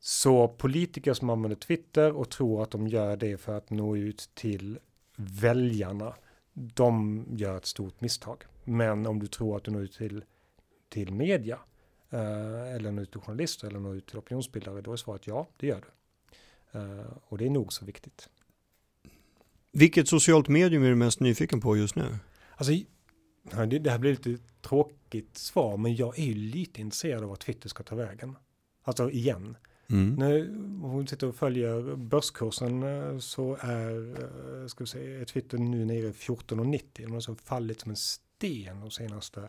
så 0.00 0.48
politiker 0.48 1.14
som 1.14 1.30
använder 1.30 1.56
Twitter 1.56 2.12
och 2.12 2.30
tror 2.30 2.62
att 2.62 2.70
de 2.70 2.88
gör 2.88 3.16
det 3.16 3.36
för 3.36 3.56
att 3.56 3.70
nå 3.70 3.96
ut 3.96 4.30
till 4.34 4.78
väljarna, 5.16 6.14
de 6.52 7.24
gör 7.30 7.56
ett 7.56 7.66
stort 7.66 8.00
misstag. 8.00 8.44
Men 8.64 9.06
om 9.06 9.18
du 9.18 9.26
tror 9.26 9.56
att 9.56 9.64
du 9.64 9.70
når 9.70 9.82
ut 9.82 9.92
till, 9.92 10.24
till 10.88 11.12
media, 11.12 11.58
eh, 12.10 12.74
eller 12.74 12.92
når 12.92 13.02
ut 13.02 13.10
till 13.10 13.20
journalister, 13.20 13.66
eller 13.66 13.80
når 13.80 13.96
ut 13.96 14.06
till 14.06 14.18
opinionsbildare, 14.18 14.80
då 14.80 14.92
är 14.92 14.96
svaret 14.96 15.26
ja, 15.26 15.48
det 15.56 15.66
gör 15.66 15.80
du. 15.80 15.88
Eh, 16.72 17.16
och 17.24 17.38
det 17.38 17.46
är 17.46 17.50
nog 17.50 17.72
så 17.72 17.84
viktigt. 17.84 18.28
Vilket 19.72 20.08
socialt 20.08 20.48
medium 20.48 20.82
är 20.82 20.88
du 20.88 20.94
mest 20.94 21.20
nyfiken 21.20 21.60
på 21.60 21.76
just 21.76 21.96
nu? 21.96 22.18
Alltså, 22.56 22.72
det 23.80 23.90
här 23.90 23.98
blir 23.98 24.10
lite 24.10 24.38
tråkigt 24.60 25.36
svar, 25.38 25.76
men 25.76 25.96
jag 25.96 26.18
är 26.18 26.24
ju 26.24 26.34
lite 26.34 26.80
intresserad 26.80 27.22
av 27.22 27.28
vad 27.28 27.38
Twitter 27.38 27.68
ska 27.68 27.82
ta 27.82 27.94
vägen. 27.94 28.36
Alltså 28.82 29.10
igen. 29.10 29.56
Mm. 29.90 30.14
När 30.14 30.48
hon 30.88 31.06
sitter 31.06 31.26
och 31.26 31.36
följer 31.36 31.96
börskursen 31.96 32.82
eh, 32.82 33.18
så 33.18 33.56
är 33.60 34.10
eh, 34.62 34.66
ska 34.66 34.84
vi 34.84 34.88
säga, 34.88 35.24
Twitter 35.24 35.58
nu 35.58 35.84
nere 35.84 36.06
i 36.06 36.12
14,90. 36.12 36.82
Den 36.92 37.08
har 37.08 37.16
alltså 37.16 37.34
fallit 37.34 37.80
som 37.80 37.90
en 37.90 37.96
sten 37.96 38.80
de 38.80 38.90
senaste 38.90 39.48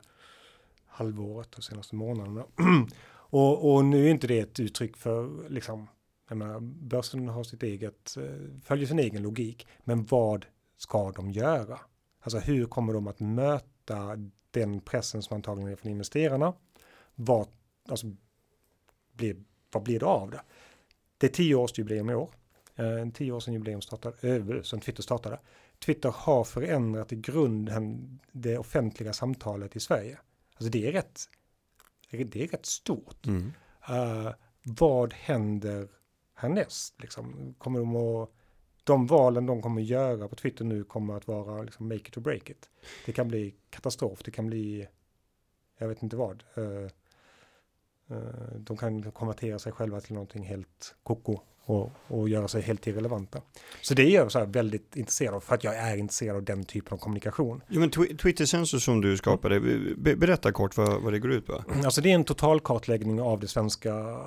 halvåret, 0.85 1.51
de 1.51 1.61
senaste 1.61 1.95
månaderna. 1.95 2.45
och, 3.13 3.73
och, 3.73 3.85
nu 3.85 4.05
är 4.05 4.11
inte 4.11 4.27
det 4.27 4.39
ett 4.39 4.59
uttryck 4.59 4.97
för, 4.97 5.49
liksom, 5.49 5.87
jag 6.27 6.37
menar, 6.37 6.59
börsen 6.59 7.27
har 7.27 7.43
sitt 7.43 7.63
eget, 7.63 8.17
eh, 8.17 8.61
följer 8.63 8.87
sin 8.87 8.99
egen 8.99 9.23
logik. 9.23 9.67
Men 9.83 10.05
vad 10.05 10.45
ska 10.77 11.11
de 11.11 11.31
göra? 11.31 11.79
Alltså 12.19 12.39
hur 12.39 12.65
kommer 12.65 12.93
de 12.93 13.07
att 13.07 13.19
möta 13.19 14.17
den 14.51 14.81
pressen 14.81 15.23
som 15.23 15.35
antagligen 15.35 15.71
är 15.71 15.75
från 15.75 15.91
investerarna? 15.91 16.53
Vad, 17.15 17.47
alltså, 17.89 18.07
blir 19.13 19.43
vad 19.71 19.83
blir 19.83 19.99
det 19.99 20.05
av 20.05 20.31
det? 20.31 20.41
Det 21.17 21.27
är 21.27 21.31
tioårsjubileum 21.31 22.09
i 22.09 22.15
år. 22.15 22.29
En 22.75 23.11
tio 23.11 23.31
år 23.31 23.39
sedan 23.39 23.53
jubileum 23.53 23.81
startade, 23.81 24.63
som 24.63 24.79
Twitter 24.79 25.03
startade. 25.03 25.39
Twitter 25.85 26.13
har 26.15 26.43
förändrat 26.43 27.13
i 27.13 27.15
grunden 27.15 28.19
det 28.31 28.57
offentliga 28.57 29.13
samtalet 29.13 29.75
i 29.75 29.79
Sverige. 29.79 30.19
Alltså 30.55 30.69
det 30.69 30.87
är 30.87 30.91
rätt, 30.91 31.19
det 32.09 32.43
är 32.43 32.47
rätt 32.47 32.65
stort. 32.65 33.27
Mm. 33.27 33.51
Uh, 33.89 34.31
vad 34.63 35.13
händer 35.13 35.87
härnäst? 36.43 37.01
Liksom? 37.01 37.55
Kommer 37.57 37.79
de 37.79 37.95
att, 37.95 38.29
de 38.83 39.07
valen 39.07 39.45
de 39.45 39.61
kommer 39.61 39.81
göra 39.81 40.27
på 40.27 40.35
Twitter 40.35 40.65
nu 40.65 40.83
kommer 40.83 41.17
att 41.17 41.27
vara 41.27 41.63
liksom 41.63 41.87
make 41.87 42.07
it 42.07 42.17
or 42.17 42.21
break 42.21 42.49
it. 42.49 42.69
Det 43.05 43.11
kan 43.11 43.27
bli 43.27 43.55
katastrof, 43.69 44.19
det 44.23 44.31
kan 44.31 44.47
bli, 44.47 44.87
jag 45.77 45.87
vet 45.87 46.03
inte 46.03 46.15
vad. 46.15 46.43
Uh, 46.57 46.87
Eh, 48.13 48.57
de 48.59 48.77
kan 48.77 49.11
konvertera 49.11 49.59
sig 49.59 49.71
själva 49.71 50.01
till 50.01 50.13
någonting 50.13 50.43
helt 50.43 50.95
koko 51.03 51.39
och, 51.65 51.91
och 52.07 52.29
göra 52.29 52.47
sig 52.47 52.61
helt 52.61 52.87
irrelevanta. 52.87 53.41
Så 53.81 53.93
det 53.93 54.03
är 54.03 54.15
jag 54.15 54.31
så 54.31 54.39
här 54.39 54.45
väldigt 54.45 54.95
intresserad 54.95 55.33
av 55.33 55.39
för 55.39 55.55
att 55.55 55.63
jag 55.63 55.75
är 55.75 55.97
intresserad 55.97 56.35
av 56.35 56.43
den 56.43 56.63
typen 56.63 56.93
av 56.93 56.97
kommunikation. 56.97 57.61
Jo, 57.67 57.79
men 57.79 57.89
tw 57.89 58.17
Twitter 58.17 58.45
Sensor 58.45 58.77
som 58.77 59.01
du 59.01 59.17
skapade, 59.17 59.59
be 59.97 60.15
berätta 60.15 60.51
kort 60.51 60.77
vad, 60.77 61.01
vad 61.01 61.13
det 61.13 61.19
går 61.19 61.31
ut 61.31 61.45
på. 61.45 61.63
Alltså 61.85 62.01
det 62.01 62.11
är 62.11 62.15
en 62.15 62.23
totalkartläggning 62.23 63.21
av 63.21 63.39
det 63.39 63.47
svenska 63.47 64.17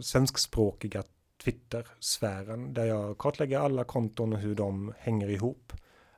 svenskspråkiga 0.00 1.02
Twitter-sfären 1.44 2.74
där 2.74 2.84
jag 2.84 3.18
kartlägger 3.18 3.58
alla 3.58 3.84
konton 3.84 4.32
och 4.32 4.38
hur 4.38 4.54
de 4.54 4.92
hänger 4.98 5.28
ihop. 5.28 5.72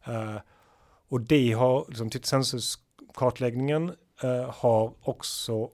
Uh, 0.08 0.38
och 1.08 1.20
det 1.20 1.52
har, 1.52 1.84
liksom 1.88 2.10
Twitter 2.10 2.28
Sensors 2.28 2.78
kartläggningen 3.14 3.90
uh, 4.24 4.30
eh, 4.30 4.50
har 4.50 4.94
också 5.00 5.70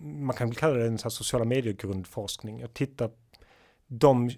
man 0.00 0.36
kan 0.36 0.50
kalla 0.50 0.74
det 0.74 0.86
en 0.86 0.98
sociala 0.98 1.44
medier-grundforskning. 1.44 2.60
Jag 2.60 2.74
tittar, 2.74 3.10
de 3.86 4.30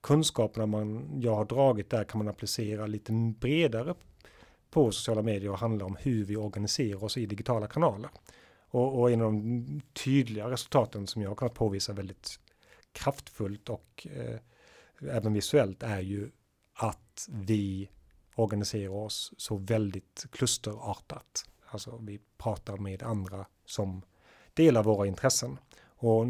kunskaperna 0.00 0.66
man, 0.66 1.20
jag 1.20 1.34
har 1.34 1.44
dragit 1.44 1.90
där 1.90 2.04
kan 2.04 2.18
man 2.18 2.28
applicera 2.28 2.86
lite 2.86 3.12
bredare 3.40 3.94
på 4.70 4.92
sociala 4.92 5.22
medier 5.22 5.50
och 5.50 5.58
handla 5.58 5.84
om 5.84 5.96
hur 6.00 6.24
vi 6.24 6.36
organiserar 6.36 7.04
oss 7.04 7.16
i 7.16 7.26
digitala 7.26 7.66
kanaler. 7.66 8.10
Och, 8.70 9.00
och 9.00 9.10
en 9.10 9.20
av 9.20 9.32
de 9.32 9.80
tydliga 10.04 10.50
resultaten 10.50 11.06
som 11.06 11.22
jag 11.22 11.30
har 11.30 11.36
kunnat 11.36 11.54
påvisa 11.54 11.92
väldigt 11.92 12.40
kraftfullt 12.98 13.68
och 13.68 14.06
eh, 14.10 14.38
även 15.10 15.32
visuellt 15.32 15.82
är 15.82 16.00
ju 16.00 16.30
att 16.74 17.28
vi 17.28 17.88
organiserar 18.34 18.92
oss 18.92 19.32
så 19.36 19.56
väldigt 19.56 20.26
klusterartat. 20.32 21.44
Alltså 21.66 21.98
vi 22.02 22.20
pratar 22.38 22.76
med 22.76 23.02
andra 23.02 23.46
som 23.64 24.02
delar 24.54 24.82
våra 24.82 25.06
intressen. 25.06 25.58
Och 25.80 26.26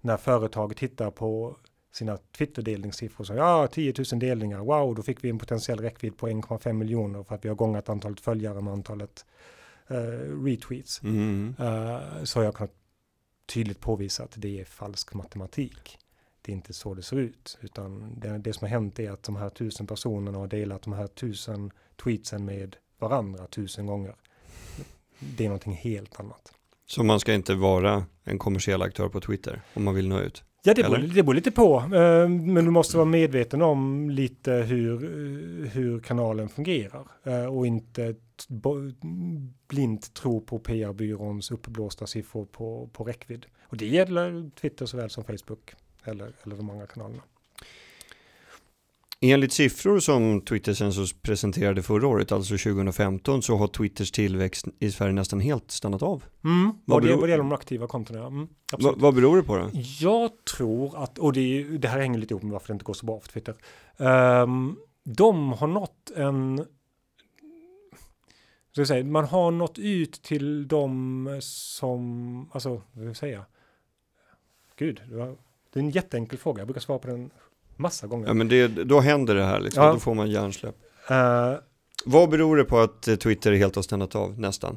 när 0.00 0.16
företag 0.16 0.76
tittar 0.76 1.10
på 1.10 1.56
sina 1.92 2.16
Twitter-delningssiffror 2.16 3.24
så 3.24 3.34
ja, 3.34 3.68
10 3.72 3.94
000 4.12 4.20
delningar, 4.20 4.58
wow, 4.58 4.94
då 4.94 5.02
fick 5.02 5.24
vi 5.24 5.30
en 5.30 5.38
potentiell 5.38 5.78
räckvidd 5.78 6.16
på 6.16 6.28
1,5 6.28 6.72
miljoner 6.72 7.22
för 7.22 7.34
att 7.34 7.44
vi 7.44 7.48
har 7.48 7.56
gångat 7.56 7.88
antalet 7.88 8.20
följare 8.20 8.60
med 8.60 8.72
antalet 8.72 9.24
uh, 9.90 10.44
retweets. 10.44 11.02
Mm. 11.02 11.54
Uh, 11.60 12.24
så 12.24 12.42
jag 12.42 12.54
kunnat 12.54 12.77
tydligt 13.48 13.80
påvisa 13.80 14.24
att 14.24 14.34
det 14.36 14.60
är 14.60 14.64
falsk 14.64 15.14
matematik. 15.14 15.98
Det 16.42 16.52
är 16.52 16.56
inte 16.56 16.72
så 16.72 16.94
det 16.94 17.02
ser 17.02 17.16
ut, 17.16 17.58
utan 17.60 18.20
det, 18.20 18.38
det 18.38 18.52
som 18.52 18.64
har 18.64 18.68
hänt 18.70 18.98
är 18.98 19.10
att 19.10 19.22
de 19.22 19.36
här 19.36 19.50
tusen 19.50 19.86
personerna 19.86 20.38
har 20.38 20.46
delat 20.46 20.82
de 20.82 20.92
här 20.92 21.06
tusen 21.06 21.70
tweetsen 22.04 22.44
med 22.44 22.76
varandra 22.98 23.46
tusen 23.46 23.86
gånger. 23.86 24.14
Det 25.18 25.44
är 25.44 25.48
någonting 25.48 25.72
helt 25.72 26.20
annat. 26.20 26.52
Så 26.86 27.04
man 27.04 27.20
ska 27.20 27.34
inte 27.34 27.54
vara 27.54 28.06
en 28.24 28.38
kommersiell 28.38 28.82
aktör 28.82 29.08
på 29.08 29.20
Twitter 29.20 29.62
om 29.74 29.84
man 29.84 29.94
vill 29.94 30.08
nå 30.08 30.20
ut? 30.20 30.44
Ja, 30.62 30.74
det 30.74 30.82
beror, 30.82 30.98
det 30.98 31.22
beror 31.22 31.34
lite 31.34 31.50
på. 31.50 31.76
Eh, 31.78 32.28
men 32.28 32.64
du 32.64 32.70
måste 32.70 32.96
vara 32.96 33.06
medveten 33.06 33.62
om 33.62 34.10
lite 34.10 34.52
hur, 34.52 34.98
hur 35.66 36.00
kanalen 36.00 36.48
fungerar. 36.48 37.06
Eh, 37.24 37.44
och 37.44 37.66
inte 37.66 38.14
blint 39.68 40.14
tro 40.14 40.40
på 40.40 40.58
PR-byråns 40.58 41.50
uppblåsta 41.50 42.06
siffror 42.06 42.44
på, 42.44 42.88
på 42.92 43.04
räckvidd. 43.04 43.46
Och 43.62 43.76
det 43.76 43.86
gäller 43.86 44.50
Twitter 44.60 44.86
såväl 44.86 45.10
som 45.10 45.24
Facebook 45.24 45.74
eller, 46.04 46.32
eller 46.42 46.56
de 46.56 46.70
andra 46.70 46.86
kanalerna. 46.86 47.22
Enligt 49.20 49.52
siffror 49.52 49.98
som 50.00 50.40
Twitter 50.40 50.74
Census 50.74 51.12
presenterade 51.22 51.82
förra 51.82 52.06
året, 52.06 52.32
alltså 52.32 52.56
2015, 52.56 53.42
så 53.42 53.56
har 53.56 53.66
Twitters 53.68 54.10
tillväxt 54.10 54.66
i 54.78 54.90
Sverige 54.90 55.12
nästan 55.12 55.40
helt 55.40 55.70
stannat 55.70 56.02
av. 56.02 56.24
Mm, 56.44 56.72
Vad 56.84 57.02
det, 57.02 57.06
beror- 57.06 57.16
vad 57.20 57.28
det 57.28 57.30
gäller 57.30 57.44
de 57.44 57.52
aktiva 57.52 57.86
kontona. 57.86 58.26
Mm, 58.26 58.48
Va, 58.78 58.94
vad 58.96 59.14
beror 59.14 59.36
det 59.36 59.42
på 59.42 59.56
då? 59.56 59.70
Jag 60.00 60.30
tror 60.56 61.02
att, 61.02 61.18
och 61.18 61.32
det, 61.32 61.62
det 61.78 61.88
här 61.88 61.98
hänger 62.00 62.18
lite 62.18 62.34
ihop 62.34 62.42
med 62.42 62.52
varför 62.52 62.66
det 62.68 62.72
inte 62.72 62.84
går 62.84 62.94
så 62.94 63.06
bra 63.06 63.20
för 63.20 63.28
Twitter. 63.28 63.54
Ehm, 63.96 64.76
de 65.04 65.52
har 65.52 65.66
nått 65.66 66.10
en... 66.16 66.64
Så 68.76 68.86
säga, 68.86 69.04
man 69.04 69.24
har 69.24 69.50
nått 69.50 69.78
ut 69.78 70.22
till 70.22 70.68
de 70.68 71.38
som, 71.42 72.48
alltså, 72.52 72.68
vad 72.70 72.82
ska 72.92 73.02
jag 73.04 73.16
säga? 73.16 73.44
Gud, 74.76 75.02
det, 75.10 75.16
var, 75.16 75.26
det 75.72 75.78
är 75.80 75.82
en 75.84 75.90
jätteenkel 75.90 76.38
fråga. 76.38 76.60
Jag 76.60 76.66
brukar 76.66 76.80
svara 76.80 76.98
på 76.98 77.08
den 77.08 77.30
massa 77.78 78.06
gånger. 78.06 78.26
Ja, 78.26 78.34
men 78.34 78.48
det, 78.48 78.68
då 78.68 79.00
händer 79.00 79.34
det 79.34 79.44
här 79.44 79.60
liksom, 79.60 79.82
Ja. 79.84 79.92
då 79.92 79.98
får 79.98 80.14
man 80.14 80.30
hjärnsläpp. 80.30 80.76
Eh, 81.10 81.54
Vad 82.04 82.30
beror 82.30 82.56
det 82.56 82.64
på 82.64 82.78
att 82.78 83.08
eh, 83.08 83.16
Twitter 83.16 83.52
helt 83.52 83.74
har 83.76 83.82
stannat 83.82 84.14
av, 84.14 84.40
nästan? 84.40 84.76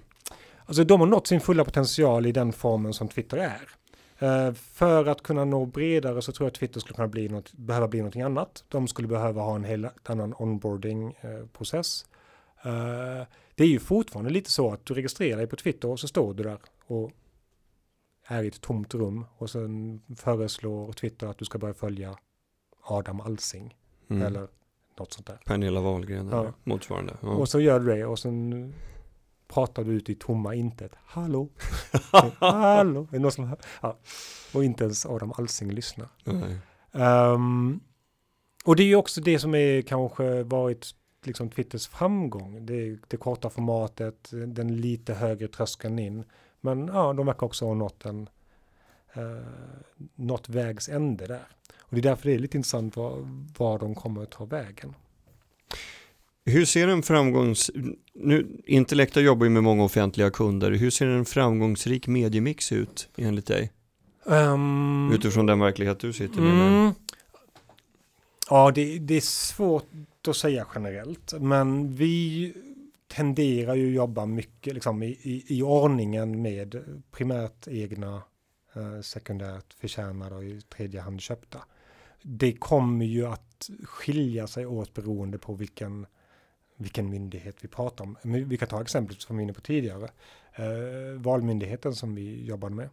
Alltså 0.66 0.84
de 0.84 1.00
har 1.00 1.08
nått 1.08 1.28
sin 1.28 1.42
fulla 1.42 1.66
potential 1.66 2.26
i 2.26 2.32
den 2.32 2.54
formen 2.54 2.94
som 2.94 3.08
Twitter 3.08 3.38
är. 3.38 3.70
Eh, 4.20 4.54
för 4.54 5.06
att 5.06 5.24
kunna 5.24 5.46
nå 5.46 5.66
bredare 5.66 6.22
så 6.22 6.32
tror 6.32 6.46
jag 6.46 6.52
att 6.52 6.60
Twitter 6.60 6.80
skulle 6.80 6.96
kunna 6.96 7.08
bli 7.08 7.30
något, 7.30 7.54
behöva 7.54 7.88
bli 7.88 8.00
någonting 8.00 8.22
annat. 8.22 8.64
De 8.68 8.88
skulle 8.88 9.08
behöva 9.08 9.42
ha 9.42 9.56
en 9.56 9.64
helt 9.64 10.10
annan 10.10 10.34
onboarding-process. 10.38 12.06
Eh, 12.64 13.28
det 13.56 13.64
är 13.64 13.68
ju 13.68 13.80
fortfarande 13.80 14.32
lite 14.32 14.52
så 14.52 14.74
att 14.74 14.86
du 14.86 14.94
registrerar 14.94 15.38
dig 15.38 15.48
på 15.48 15.56
Twitter 15.56 15.90
och 15.90 16.00
så 16.00 16.08
står 16.08 16.34
du 16.34 16.44
där 16.44 16.58
och 16.88 17.12
är 18.28 18.44
i 18.44 18.48
ett 18.48 18.62
tomt 18.62 18.94
rum 18.94 19.26
och 19.38 19.50
sen 19.50 20.02
föreslår 20.18 20.94
Twitter 20.94 21.28
att 21.28 21.38
du 21.38 21.46
ska 21.46 21.58
börja 21.58 21.74
följa 21.74 22.16
Adam 22.84 23.22
Alsing 23.22 23.78
Mm. 24.10 24.24
eller 24.24 24.48
något 25.00 25.14
sånt 25.14 25.28
där. 25.28 25.40
Pernilla 25.46 25.82
Wahlgren 25.82 26.30
Ja. 26.32 26.54
motsvarande. 26.64 27.14
Ja. 27.22 27.28
Och 27.30 27.50
så 27.50 27.60
gör 27.60 27.80
du 27.80 27.86
det 27.96 28.06
och 28.06 28.20
sen 28.20 28.74
pratar 29.48 29.84
du 29.84 29.92
ut 29.92 30.10
i 30.10 30.16
tomma 30.16 30.56
intet. 30.56 30.92
Hallå? 31.06 31.50
Hallå? 32.40 33.08
Är 33.12 33.20
någon 33.20 33.32
som? 33.32 33.56
Ja. 33.82 33.98
Och 34.54 34.64
inte 34.64 34.84
ens 34.84 35.06
Adam 35.06 35.34
Alsing 35.38 35.72
lyssnar. 35.72 36.08
Nej. 36.24 36.58
Ehm, 36.92 37.80
och 38.66 38.76
det 38.76 38.84
är 38.84 38.88
ju 38.88 38.96
också 38.96 39.22
det 39.22 39.40
som 39.40 39.56
är 39.56 39.82
kanske 39.82 40.44
varit 40.44 40.96
liksom 41.24 41.50
Twitters 41.50 41.88
framgång. 41.88 42.66
Det, 42.66 42.98
det 43.08 43.18
korta 43.18 43.50
formatet, 43.50 44.30
den 44.48 44.76
lite 44.82 45.14
högre 45.14 45.48
tröskeln 45.48 46.00
in. 46.00 46.24
Men 46.62 46.88
ja, 46.88 47.14
de 47.14 47.26
verkar 47.26 47.46
också 47.48 47.66
ha 47.66 47.74
nått 47.74 48.06
en 48.06 48.30
uh, 49.18 49.42
nått 50.16 50.50
vägs 50.50 50.90
ände 50.90 51.28
där. 51.28 51.48
Och 51.80 51.96
det 51.96 52.00
är 52.00 52.02
därför 52.02 52.30
det 52.30 52.36
är 52.36 52.40
lite 52.40 52.58
intressant 52.58 52.96
var, 52.96 53.18
var 53.58 53.80
de 53.80 53.96
kommer 53.96 54.24
att 54.24 54.32
ta 54.32 54.46
vägen. 54.46 54.94
Hur 56.46 56.66
ser 56.66 56.88
en 56.88 57.04
framgångs... 57.04 57.72
Nu, 58.14 58.62
Intellekta 58.66 59.22
jobbar 59.22 59.46
ju 59.46 59.50
med 59.50 59.64
många 59.64 59.84
offentliga 59.84 60.30
kunder. 60.30 60.72
Hur 60.72 60.90
ser 60.90 61.08
en 61.08 61.26
framgångsrik 61.26 62.08
mediemix 62.08 62.72
ut 62.72 63.10
enligt 63.18 63.48
dig? 63.48 63.72
Ehm, 64.30 65.12
Utifrån 65.14 65.46
den 65.46 65.60
verklighet 65.60 66.00
du 66.00 66.14
sitter 66.14 66.42
med. 66.42 66.68
Mm. 66.68 66.94
Ja, 68.50 68.72
det, 68.76 69.00
det 69.00 69.18
är 69.18 69.22
svårt 69.22 69.88
att 70.28 70.36
säga 70.36 70.68
generellt, 70.76 71.34
men 71.40 71.96
vi 71.96 72.54
tenderar 73.08 73.76
ju 73.76 73.88
att 73.88 73.94
jobba 73.94 74.26
mycket 74.26 74.74
liksom, 74.74 75.04
i, 75.04 75.08
i, 75.08 75.44
i 75.48 75.62
ordningen 75.64 76.42
med 76.42 76.84
primärt 77.12 77.68
egna, 77.68 78.22
eh, 78.76 79.02
sekundärt 79.02 79.74
förtjänade 79.74 80.36
och 80.36 80.44
i 80.44 80.62
tredje 80.62 81.02
hand 81.02 81.22
köpta. 81.22 81.64
Det 82.22 82.54
kommer 82.54 83.06
ju 83.06 83.26
att 83.28 83.70
skilja 83.84 84.48
sig 84.48 84.66
åt 84.66 84.94
beroende 84.94 85.38
på 85.38 85.54
vilken, 85.54 86.06
vilken 86.76 87.10
myndighet 87.10 87.58
vi 87.62 87.68
pratar 87.68 88.06
om. 88.06 88.18
Vi 88.24 88.58
kan 88.58 88.68
ta 88.68 88.82
exemplet 88.82 89.22
som 89.22 89.36
vi 89.36 89.42
var 89.42 89.44
inne 89.44 89.54
på 89.54 89.62
tidigare. 89.62 90.10
Eh, 90.54 91.20
valmyndigheten 91.20 91.96
som 91.96 92.16
vi 92.16 92.46
jobbade 92.46 92.76
med. 92.76 92.90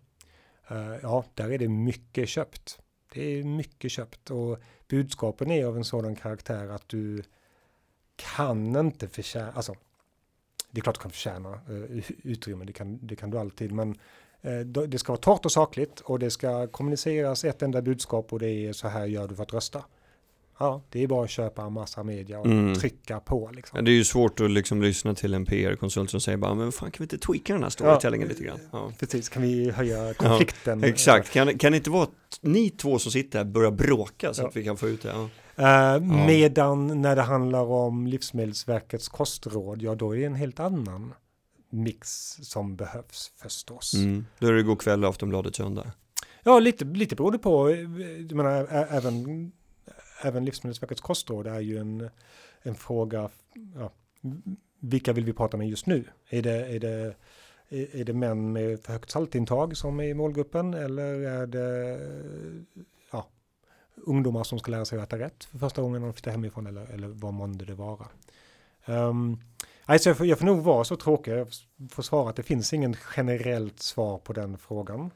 Eh, 0.69 0.97
ja, 1.03 1.25
där 1.35 1.51
är 1.51 1.59
det 1.59 1.69
mycket 1.69 2.29
köpt. 2.29 2.79
Det 3.13 3.23
är 3.23 3.45
mycket 3.45 3.91
köpt 3.91 4.31
och 4.31 4.59
budskapen 4.89 5.51
är 5.51 5.65
av 5.67 5.77
en 5.77 5.85
sådan 5.85 6.17
karaktär 6.17 6.69
att 6.69 6.89
du 6.89 7.23
kan 8.17 8.77
inte 8.77 9.09
förtjäna, 9.09 9.53
alltså 9.53 9.75
det 10.71 10.81
är 10.81 10.83
klart 10.83 10.95
du 10.95 11.01
kan 11.01 11.11
förtjäna 11.11 11.53
eh, 11.53 12.11
utrymme, 12.23 12.65
det 12.65 12.73
kan, 12.73 13.07
det 13.07 13.17
kan 13.17 13.31
du 13.31 13.39
alltid, 13.39 13.73
men 13.73 13.99
det 14.89 14.99
ska 14.99 15.13
vara 15.13 15.21
torrt 15.21 15.45
och 15.45 15.53
sakligt 15.53 16.01
och 16.01 16.19
det 16.19 16.31
ska 16.31 16.67
kommuniceras 16.67 17.45
ett 17.45 17.63
enda 17.63 17.83
budskap 17.83 18.33
och 18.33 18.39
det 18.39 18.51
är 18.51 18.73
så 18.73 18.89
här 18.89 19.07
gör 19.07 19.29
du 19.29 19.35
för 19.35 19.43
att 19.43 19.53
rösta. 19.53 19.85
Ja, 20.61 20.83
det 20.91 21.03
är 21.03 21.07
bara 21.07 21.25
att 21.25 21.31
köpa 21.31 21.63
en 21.63 21.73
massa 21.73 22.03
media 22.03 22.39
och 22.39 22.47
Mm. 22.47 22.75
trycka 22.75 23.21
på 23.21 23.49
Ja, 23.51 23.57
liksom. 23.57 23.85
det 23.85 23.91
är 23.91 23.93
ju 23.95 24.05
svårt 24.05 24.41
att 24.41 24.51
liksom 24.51 24.83
lyssna 24.83 25.15
till 25.15 25.35
en 25.35 25.45
PR-konsult 25.47 26.11
som 26.11 26.21
säger 26.21 26.39
bara, 26.39 26.55
men 26.55 26.73
fan 26.73 26.91
kan 26.91 26.99
vi 26.99 27.05
inte 27.05 27.27
tweaka 27.27 27.53
den 27.53 27.63
här 27.63 27.71
storytellingen 27.71 28.29
lite 28.29 28.45
grann? 28.45 28.59
Ja. 28.73 28.93
Precis, 28.99 29.29
kan 29.29 29.43
vi 29.43 29.71
höja 29.71 30.15
konflikten? 30.15 30.85
Exakt, 30.85 31.31
kan, 31.33 31.59
kan 31.59 31.73
det 31.73 31.77
inte 31.79 31.91
vara 31.91 32.09
ni 32.41 32.71
två 32.71 32.99
som 32.99 33.13
sitter 33.13 33.39
här 33.39 33.45
börjar 33.45 33.71
bråka 33.71 34.35
så 34.35 34.43
Ja. 34.43 34.49
att 34.49 34.57
vi 34.57 34.65
kan 34.65 34.77
få 34.77 34.89
ut 34.89 35.03
det? 35.03 35.15
Ja. 35.57 35.95
Eh, 35.97 36.01
Medan 36.27 37.03
när 37.03 37.17
det 37.17 37.23
handlar 37.23 37.63
om 37.65 38.07
Livsmedelsverkets 38.07 39.09
kostråd, 39.09 39.83
ja 39.83 39.95
då 39.95 40.17
är 40.17 40.19
det 40.21 40.25
en 40.27 40.35
helt 40.35 40.61
annan 40.61 41.15
mix 41.71 42.09
som 42.43 42.77
behövs 42.77 43.33
förstås. 43.37 43.95
Mm. 43.95 44.27
Då 44.39 44.47
är 44.47 44.53
det 44.53 44.63
God 44.63 44.81
kväll 44.81 45.05
Aftonbladet 45.05 45.57
söndag. 45.57 45.93
Ja, 46.43 46.59
lite, 46.59 46.85
lite 46.85 47.17
beroende 47.17 47.39
på, 47.39 47.69
eh, 47.69 47.79
jag 48.29 48.33
menar, 48.33 48.67
även, 48.71 49.53
även 50.23 50.45
Livsmedelsverkets 50.45 51.01
kostråd 51.01 51.47
är 51.47 51.61
ju 51.61 51.79
en, 51.79 52.11
en 52.63 52.75
fråga, 52.75 53.31
ja, 53.75 53.93
vilka 54.81 55.13
vill 55.13 55.25
vi 55.25 55.33
prata 55.33 55.57
med 55.57 55.69
just 55.69 55.87
nu? 55.87 56.05
Är 56.29 56.43
det, 56.43 56.67
är 56.67 56.81
det, 56.81 57.15
är 57.69 58.05
det 58.05 58.13
män 58.13 58.53
med 58.53 58.81
för 58.81 58.93
högt 58.93 59.11
saltintag 59.11 59.77
som 59.77 60.01
är 60.01 60.05
i 60.05 60.15
målgruppen 60.15 60.75
eller 60.75 61.21
är 61.21 61.47
det 61.47 62.01
ja, 63.13 63.27
ungdomar 63.95 64.45
som 64.45 64.59
ska 64.59 64.71
lära 64.71 64.85
sig 64.85 64.99
att 64.99 65.05
äta 65.13 65.19
rätt 65.19 65.45
för 65.45 65.59
första 65.59 65.83
gången 65.83 66.01
när 66.01 66.09
de 66.09 66.15
flyttar 66.15 66.31
hemifrån 66.31 66.67
eller, 66.67 66.87
eller 66.87 67.09
vad 67.09 67.35
månde 67.35 67.65
det 67.65 67.75
vara? 67.75 68.07
Um, 68.87 69.41
alltså 69.95 70.09
jag, 70.11 70.17
får, 70.17 70.27
jag 70.27 70.39
får 70.39 70.47
nog 70.47 70.63
vara 70.63 70.85
så 70.85 70.97
tråkig, 70.97 71.33
jag 71.33 71.49
får 71.91 72.03
svara 72.03 72.31
att 72.31 72.37
det 72.37 72.43
finns 72.43 72.73
ingen 72.73 72.97
generellt 73.17 73.81
svar 73.81 74.19
på 74.19 74.33
den 74.33 74.59
frågan. 74.69 75.11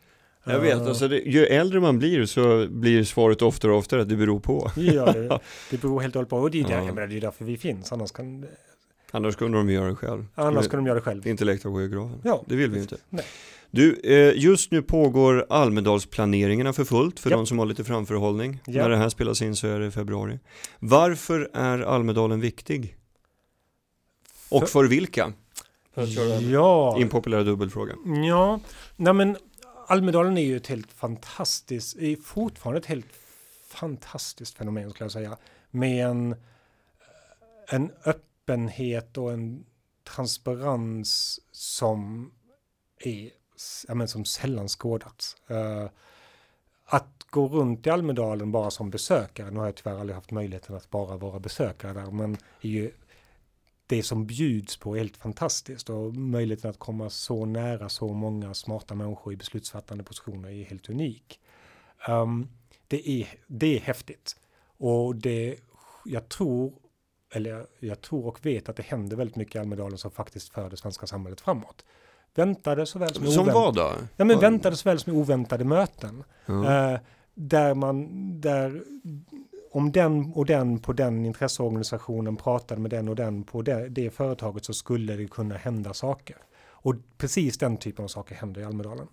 Jag 0.45 0.61
vet, 0.61 0.75
Eh, 0.81 0.87
alltså 0.87 1.09
det, 1.09 1.19
ju 1.19 1.45
äldre 1.47 1.81
man 1.81 1.99
blir 1.99 2.27
så 2.27 2.67
blir 2.71 3.05
svaret 3.05 3.43
oftare 3.43 3.73
och 3.73 3.79
oftare 3.79 4.03
att 4.03 4.09
det 4.09 4.17
beror 4.17 4.41
på. 4.41 4.71
Ja, 4.77 5.13
det, 5.13 5.39
det 5.71 5.81
beror 5.81 6.01
helt 6.01 6.15
och 6.17 6.19
hållet 6.19 6.31
på. 6.31 6.37
Och 6.37 6.51
det 6.51 6.61
är, 6.61 6.65
där, 6.69 6.77
Ja. 6.79 6.85
menar, 6.85 7.07
det 7.07 7.17
är 7.17 7.21
därför 7.21 7.45
vi 7.45 7.57
finns. 7.57 7.93
Annars, 7.93 8.13
kan, 8.13 8.45
Annars 9.11 9.37
kunde 9.37 9.59
de 9.59 9.71
göra 9.71 9.89
det 9.89 9.95
själv. 9.97 10.27
annars 10.35 10.69
kan 10.69 10.79
de 10.79 10.87
göra 10.87 10.95
det 10.95 11.01
själv. 11.05 11.27
Intellekt 11.27 11.65
och 11.65 11.73
gå 11.73 11.83
i 11.83 11.89
graven. 11.89 12.21
Ja, 12.25 12.43
Det 12.47 12.57
vill 12.57 12.71
vi 12.71 12.81
inte. 12.81 12.97
Nej. 13.09 13.25
Du, 13.71 14.01
eh, 14.05 14.33
just 14.43 14.71
nu 14.71 14.83
pågår 14.83 15.47
Almedalsplaneringarna 15.49 16.73
för 16.73 16.85
fullt 16.85 17.21
för 17.21 17.31
Ja. 17.31 17.37
de 17.37 17.47
som 17.47 17.59
har 17.59 17.67
lite 17.67 17.85
framförhållning. 17.85 18.61
Ja. 18.67 18.83
När 18.83 18.91
det 18.91 18.97
här 18.97 19.09
spelas 19.09 19.43
in 19.43 19.57
så 19.57 19.67
är 19.67 19.81
det 19.81 19.87
i 19.87 19.91
februari. 19.91 20.39
Varför 20.79 21.51
är 21.55 21.79
Almedalen 21.79 22.41
viktig? 22.41 22.97
Och 24.53 24.61
För- 24.61 24.67
för 24.67 24.85
vilka? 24.85 25.33
Ja, 26.51 26.97
impopulär 26.99 27.45
dubbelfråga. 27.45 27.95
ja. 28.29 28.61
Nej, 28.97 29.13
men 29.13 29.37
Almedalen 29.87 30.39
är 30.39 30.43
ju 30.43 30.57
ett 30.57 30.67
helt 30.67 30.93
fantastiskt, 30.93 31.97
är 31.97 32.17
fortfarande 32.17 32.81
ett 32.81 32.87
helt 32.87 33.07
fantastiskt 33.69 34.55
fenomen 34.59 34.91
skulle 34.91 35.05
jag 35.05 35.13
säga. 35.13 35.37
Med 35.71 36.07
en, 36.07 36.35
en 37.69 37.91
öppenhet 38.05 39.19
och 39.19 39.33
en 39.33 39.65
transparens 40.05 41.41
som 41.53 42.31
är 42.99 43.31
ja, 43.89 43.95
men 43.95 44.09
som 44.09 44.25
sällan 44.25 44.69
skådats. 44.69 45.37
Eh, 45.49 45.87
att 46.85 47.27
gå 47.31 47.49
runt 47.49 47.87
i 47.87 47.91
Almedalen 47.91 48.53
bara 48.53 48.71
som 48.71 48.91
besökare, 48.91 49.51
nu 49.51 49.59
har 49.59 49.67
jag 49.67 49.75
tyvärr 49.75 50.01
aldrig 50.01 50.15
haft 50.15 50.31
möjligheten 50.31 50.77
att 50.77 50.91
bara 50.91 51.17
vara 51.17 51.39
besökare 51.41 51.93
där, 51.93 52.11
men 52.11 52.35
är 52.61 52.69
ju 52.69 52.91
det 53.93 54.03
som 54.03 54.27
bjuds 54.27 54.77
på 54.77 54.95
är 54.95 54.99
helt 54.99 55.17
fantastiskt 55.17 55.91
och 55.91 56.15
möjligheten 56.15 56.71
att 56.71 56.79
komma 56.79 57.11
så 57.11 57.45
nära 57.45 57.89
så 57.89 58.09
många 58.09 58.55
smarta 58.55 58.95
människor 58.95 59.33
i 59.33 59.37
beslutsfattande 59.37 60.05
positioner 60.05 60.49
är 60.51 60.65
helt 60.65 60.89
unik. 60.89 61.41
Um, 62.09 62.49
det, 62.89 63.09
är, 63.09 63.29
det 63.47 63.77
är 63.77 63.81
häftigt 63.81 64.37
och 64.79 65.17
det, 65.17 65.57
jag 66.05 66.29
tror, 66.29 66.73
eller 67.35 67.67
jag, 67.81 68.01
tror 68.01 68.27
och 68.27 68.47
vet 68.47 68.69
att 68.69 68.77
det 68.77 68.83
händer 68.83 69.17
väldigt 69.17 69.37
mycket 69.37 69.55
i 69.55 69.59
Almedalen 69.59 69.99
som 69.99 70.11
faktiskt 70.11 70.49
för 70.49 70.71
det 70.71 70.77
svenska 70.77 71.07
samhället 71.07 71.41
framåt. 71.41 71.85
Väntade 72.35 72.87
såväl 72.87 73.15
som, 73.15 73.27
Som 73.27 73.43
ovänt- 73.43 73.55
vad 73.55 73.75
då? 73.75 73.93
Ja, 74.17 74.25
men 74.25 74.41
väntade 74.41 74.77
såväl 74.77 74.99
som 74.99 75.17
oväntade 75.17 75.65
möten. 75.65 76.25
Ja. 76.47 76.93
Eh, 76.93 77.01
där 77.35 77.75
man, 77.75 78.09
där 78.41 78.85
om 79.73 79.93
den 79.93 80.33
och 80.33 80.47
den 80.47 80.79
på 80.79 80.93
den 80.93 81.27
intresseorganisationen 81.27 82.37
pratade 82.37 82.81
med 82.81 82.91
den 82.91 83.09
och 83.09 83.17
den 83.17 83.45
på 83.45 83.63
det, 83.63 83.89
det 83.89 84.11
företaget 84.11 84.65
så 84.65 84.75
skulle 84.75 85.17
det 85.17 85.27
kunna 85.27 85.57
hända 85.57 85.95
saker. 85.95 86.37
Och 86.63 86.95
precis 87.19 87.59
den 87.59 87.77
typen 87.77 88.05
av 88.05 88.09
saker 88.09 88.35
händer 88.35 88.61
i 88.61 88.65
Almedalen. 88.65 89.09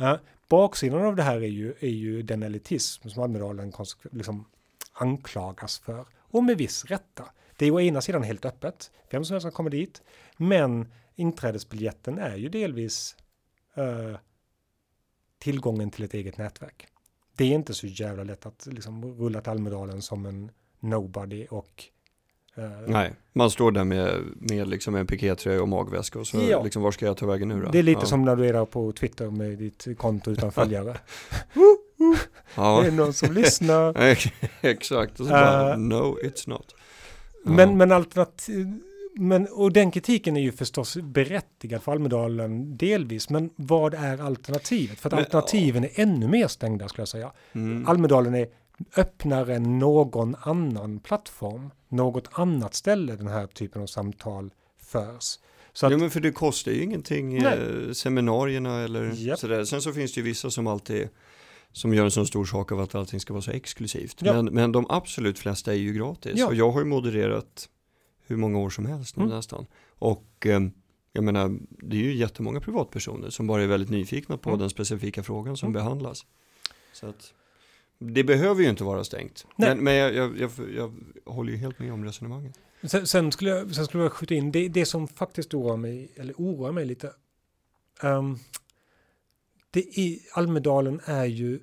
Uh, 0.00 0.14
baksidan 0.48 1.04
av 1.04 1.16
det 1.16 1.22
här 1.22 1.36
är 1.36 1.48
ju, 1.48 1.74
är 1.80 1.88
ju 1.88 2.22
den 2.22 2.42
elitism 2.42 3.08
som 3.08 3.22
Almedalen 3.22 3.72
liksom 4.12 4.44
anklagas 4.92 5.78
för. 5.78 6.06
Och 6.16 6.44
med 6.44 6.58
viss 6.58 6.84
rätta. 6.84 7.24
Det 7.56 7.66
är 7.66 7.70
å 7.70 7.80
ena 7.80 8.00
sidan 8.00 8.22
helt 8.22 8.44
öppet, 8.44 8.90
vem 9.10 9.24
som 9.24 9.34
helst 9.34 9.44
kan 9.44 9.52
komma 9.52 9.70
dit, 9.70 10.02
men 10.36 10.92
inträdesbiljetten 11.14 12.18
är 12.18 12.36
ju 12.36 12.48
delvis 12.48 13.16
uh, 13.78 14.16
tillgången 15.38 15.90
till 15.90 16.04
ett 16.04 16.14
eget 16.14 16.38
nätverk. 16.38 16.86
Det 17.36 17.44
är 17.44 17.48
inte 17.48 17.74
så 17.74 17.86
jävla 17.86 18.24
lätt 18.24 18.46
att 18.46 18.66
liksom 18.66 19.14
rulla 19.14 19.40
till 19.40 19.50
Almedalen 19.50 20.02
som 20.02 20.26
en 20.26 20.50
nobody 20.80 21.46
och 21.50 21.84
Uh, 22.58 22.64
Nej, 22.86 23.12
man 23.32 23.50
står 23.50 23.72
där 23.72 23.84
med, 23.84 24.22
med 24.36 24.68
liksom 24.68 24.94
en 24.94 25.06
pikétröja 25.06 25.62
och 25.62 25.68
magväska 25.68 26.18
och 26.18 26.26
så 26.26 26.36
ja. 26.50 26.62
liksom, 26.62 26.82
var 26.82 26.90
ska 26.90 27.06
jag 27.06 27.16
ta 27.16 27.26
vägen 27.26 27.48
nu 27.48 27.62
då? 27.62 27.70
Det 27.70 27.78
är 27.78 27.82
lite 27.82 28.00
ja. 28.00 28.06
som 28.06 28.24
när 28.24 28.36
du 28.36 28.48
är 28.48 28.64
på 28.64 28.92
Twitter 28.92 29.30
med 29.30 29.58
ditt 29.58 29.86
konto 29.98 30.30
utan 30.30 30.52
följare. 30.52 30.96
ja. 32.54 32.80
Det 32.82 32.88
är 32.88 32.90
någon 32.90 33.12
som 33.12 33.32
lyssnar. 33.32 34.16
Exakt, 34.60 35.20
och 35.20 35.26
så 35.26 35.32
bara, 35.32 35.72
uh, 35.72 35.78
no 35.78 36.18
it's 36.22 36.48
not. 36.48 36.74
Men, 37.44 37.76
men 37.76 37.92
alternativ, 37.92 38.80
men, 39.16 39.46
och 39.46 39.72
den 39.72 39.90
kritiken 39.90 40.36
är 40.36 40.40
ju 40.40 40.52
förstås 40.52 40.96
berättigad 40.96 41.82
för 41.82 41.92
Almedalen 41.92 42.76
delvis, 42.76 43.30
men 43.30 43.50
vad 43.56 43.94
är 43.94 44.20
alternativet? 44.20 45.00
För 45.00 45.08
att 45.08 45.12
men, 45.12 45.18
alternativen 45.18 45.84
är 45.84 45.90
ännu 45.94 46.28
mer 46.28 46.48
stängda 46.48 46.88
skulle 46.88 47.02
jag 47.02 47.08
säga. 47.08 47.32
Mm. 47.52 47.88
Almedalen 47.88 48.34
är 48.34 48.48
öppnare 48.96 49.54
än 49.54 49.78
någon 49.78 50.36
annan 50.40 51.00
plattform, 51.00 51.70
något 51.88 52.28
annat 52.32 52.74
ställe 52.74 53.16
den 53.16 53.28
här 53.28 53.46
typen 53.46 53.82
av 53.82 53.86
samtal 53.86 54.50
förs. 54.78 55.38
Så 55.72 55.86
att, 55.86 55.92
ja 55.92 55.98
men 55.98 56.10
för 56.10 56.20
det 56.20 56.32
kostar 56.32 56.72
ju 56.72 56.82
ingenting, 56.82 57.36
eh, 57.36 57.92
seminarierna 57.92 58.80
eller 58.80 59.14
yep. 59.14 59.38
sådär. 59.38 59.64
Sen 59.64 59.82
så 59.82 59.92
finns 59.92 60.12
det 60.12 60.20
ju 60.20 60.24
vissa 60.24 60.50
som 60.50 60.66
alltid 60.66 61.08
som 61.72 61.94
gör 61.94 62.04
en 62.04 62.10
så 62.10 62.26
stor 62.26 62.44
sak 62.44 62.72
av 62.72 62.80
att 62.80 62.94
allting 62.94 63.20
ska 63.20 63.32
vara 63.32 63.42
så 63.42 63.50
exklusivt. 63.50 64.16
Ja. 64.22 64.32
Men, 64.32 64.54
men 64.54 64.72
de 64.72 64.86
absolut 64.88 65.38
flesta 65.38 65.72
är 65.72 65.76
ju 65.76 65.92
gratis. 65.92 66.32
Ja. 66.36 66.46
Och 66.46 66.54
jag 66.54 66.70
har 66.70 66.80
ju 66.80 66.86
modererat 66.86 67.68
hur 68.26 68.36
många 68.36 68.58
år 68.58 68.70
som 68.70 68.86
helst 68.86 69.16
mm. 69.16 69.28
nästan. 69.28 69.66
Och 69.88 70.46
eh, 70.46 70.60
jag 71.12 71.24
menar, 71.24 71.58
det 71.68 71.96
är 71.96 72.00
ju 72.00 72.14
jättemånga 72.14 72.60
privatpersoner 72.60 73.30
som 73.30 73.46
bara 73.46 73.62
är 73.62 73.66
väldigt 73.66 73.90
nyfikna 73.90 74.38
på 74.38 74.50
mm. 74.50 74.60
den 74.60 74.70
specifika 74.70 75.22
frågan 75.22 75.56
som 75.56 75.66
mm. 75.66 75.72
behandlas. 75.72 76.26
Så 76.92 77.06
att, 77.06 77.34
det 77.98 78.24
behöver 78.24 78.62
ju 78.62 78.68
inte 78.68 78.84
vara 78.84 79.04
stängt. 79.04 79.46
Nej. 79.56 79.68
Men, 79.68 79.84
men 79.84 79.94
jag, 79.94 80.14
jag, 80.14 80.38
jag, 80.38 80.50
jag, 80.76 80.94
håller 81.24 81.52
ju 81.52 81.58
helt 81.58 81.78
med 81.78 81.92
om 81.92 82.04
resonemanget. 82.04 82.60
Sen, 82.82 83.06
sen, 83.06 83.32
skulle, 83.32 83.50
jag, 83.50 83.74
sen 83.74 83.84
skulle 83.84 84.02
jag 84.02 84.12
skjuta 84.12 84.34
in, 84.34 84.52
det, 84.52 84.68
det 84.68 84.86
som 84.86 85.08
faktiskt 85.08 85.54
oroar 85.54 85.76
mig, 85.76 86.12
eller 86.16 86.34
oroar 86.34 86.72
mig 86.72 86.84
lite, 86.84 87.12
um, 88.02 88.38
det 89.70 89.98
är, 89.98 90.18
Almedalen 90.32 91.00
är 91.04 91.24
ju, 91.24 91.60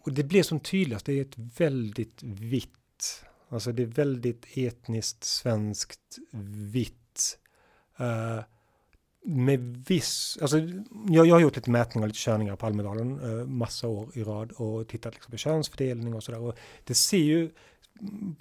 och 0.00 0.12
det 0.12 0.24
blir 0.24 0.42
som 0.42 0.60
tydligast, 0.60 1.06
det 1.06 1.12
är 1.12 1.22
ett 1.22 1.38
väldigt 1.58 2.22
vitt, 2.22 2.72
alltså 3.48 3.72
det 3.72 3.82
är 3.82 3.86
väldigt 3.86 4.46
etniskt 4.54 5.24
svenskt 5.24 6.18
vitt. 6.72 7.38
Uh, 8.00 8.40
med 9.26 9.84
viss, 9.88 10.38
alltså 10.42 10.58
jag, 11.08 11.26
jag 11.26 11.34
har 11.34 11.40
gjort 11.40 11.56
lite 11.56 11.70
mätningar 11.70 12.04
och 12.04 12.08
lite 12.08 12.20
körningar 12.20 12.56
på 12.56 12.66
Almedalen 12.66 13.20
uh, 13.20 13.40
eh, 13.40 13.46
massa 13.46 13.88
år 13.88 14.10
i 14.14 14.22
rad 14.22 14.52
och 14.52 14.88
tittat 14.88 15.14
liksom 15.14 15.30
på 15.30 15.36
könsfördelning 15.36 16.14
och 16.14 16.22
sådär. 16.22 16.40
Och 16.40 16.58
det 16.84 16.94
ser 16.94 17.18
ju, 17.18 17.50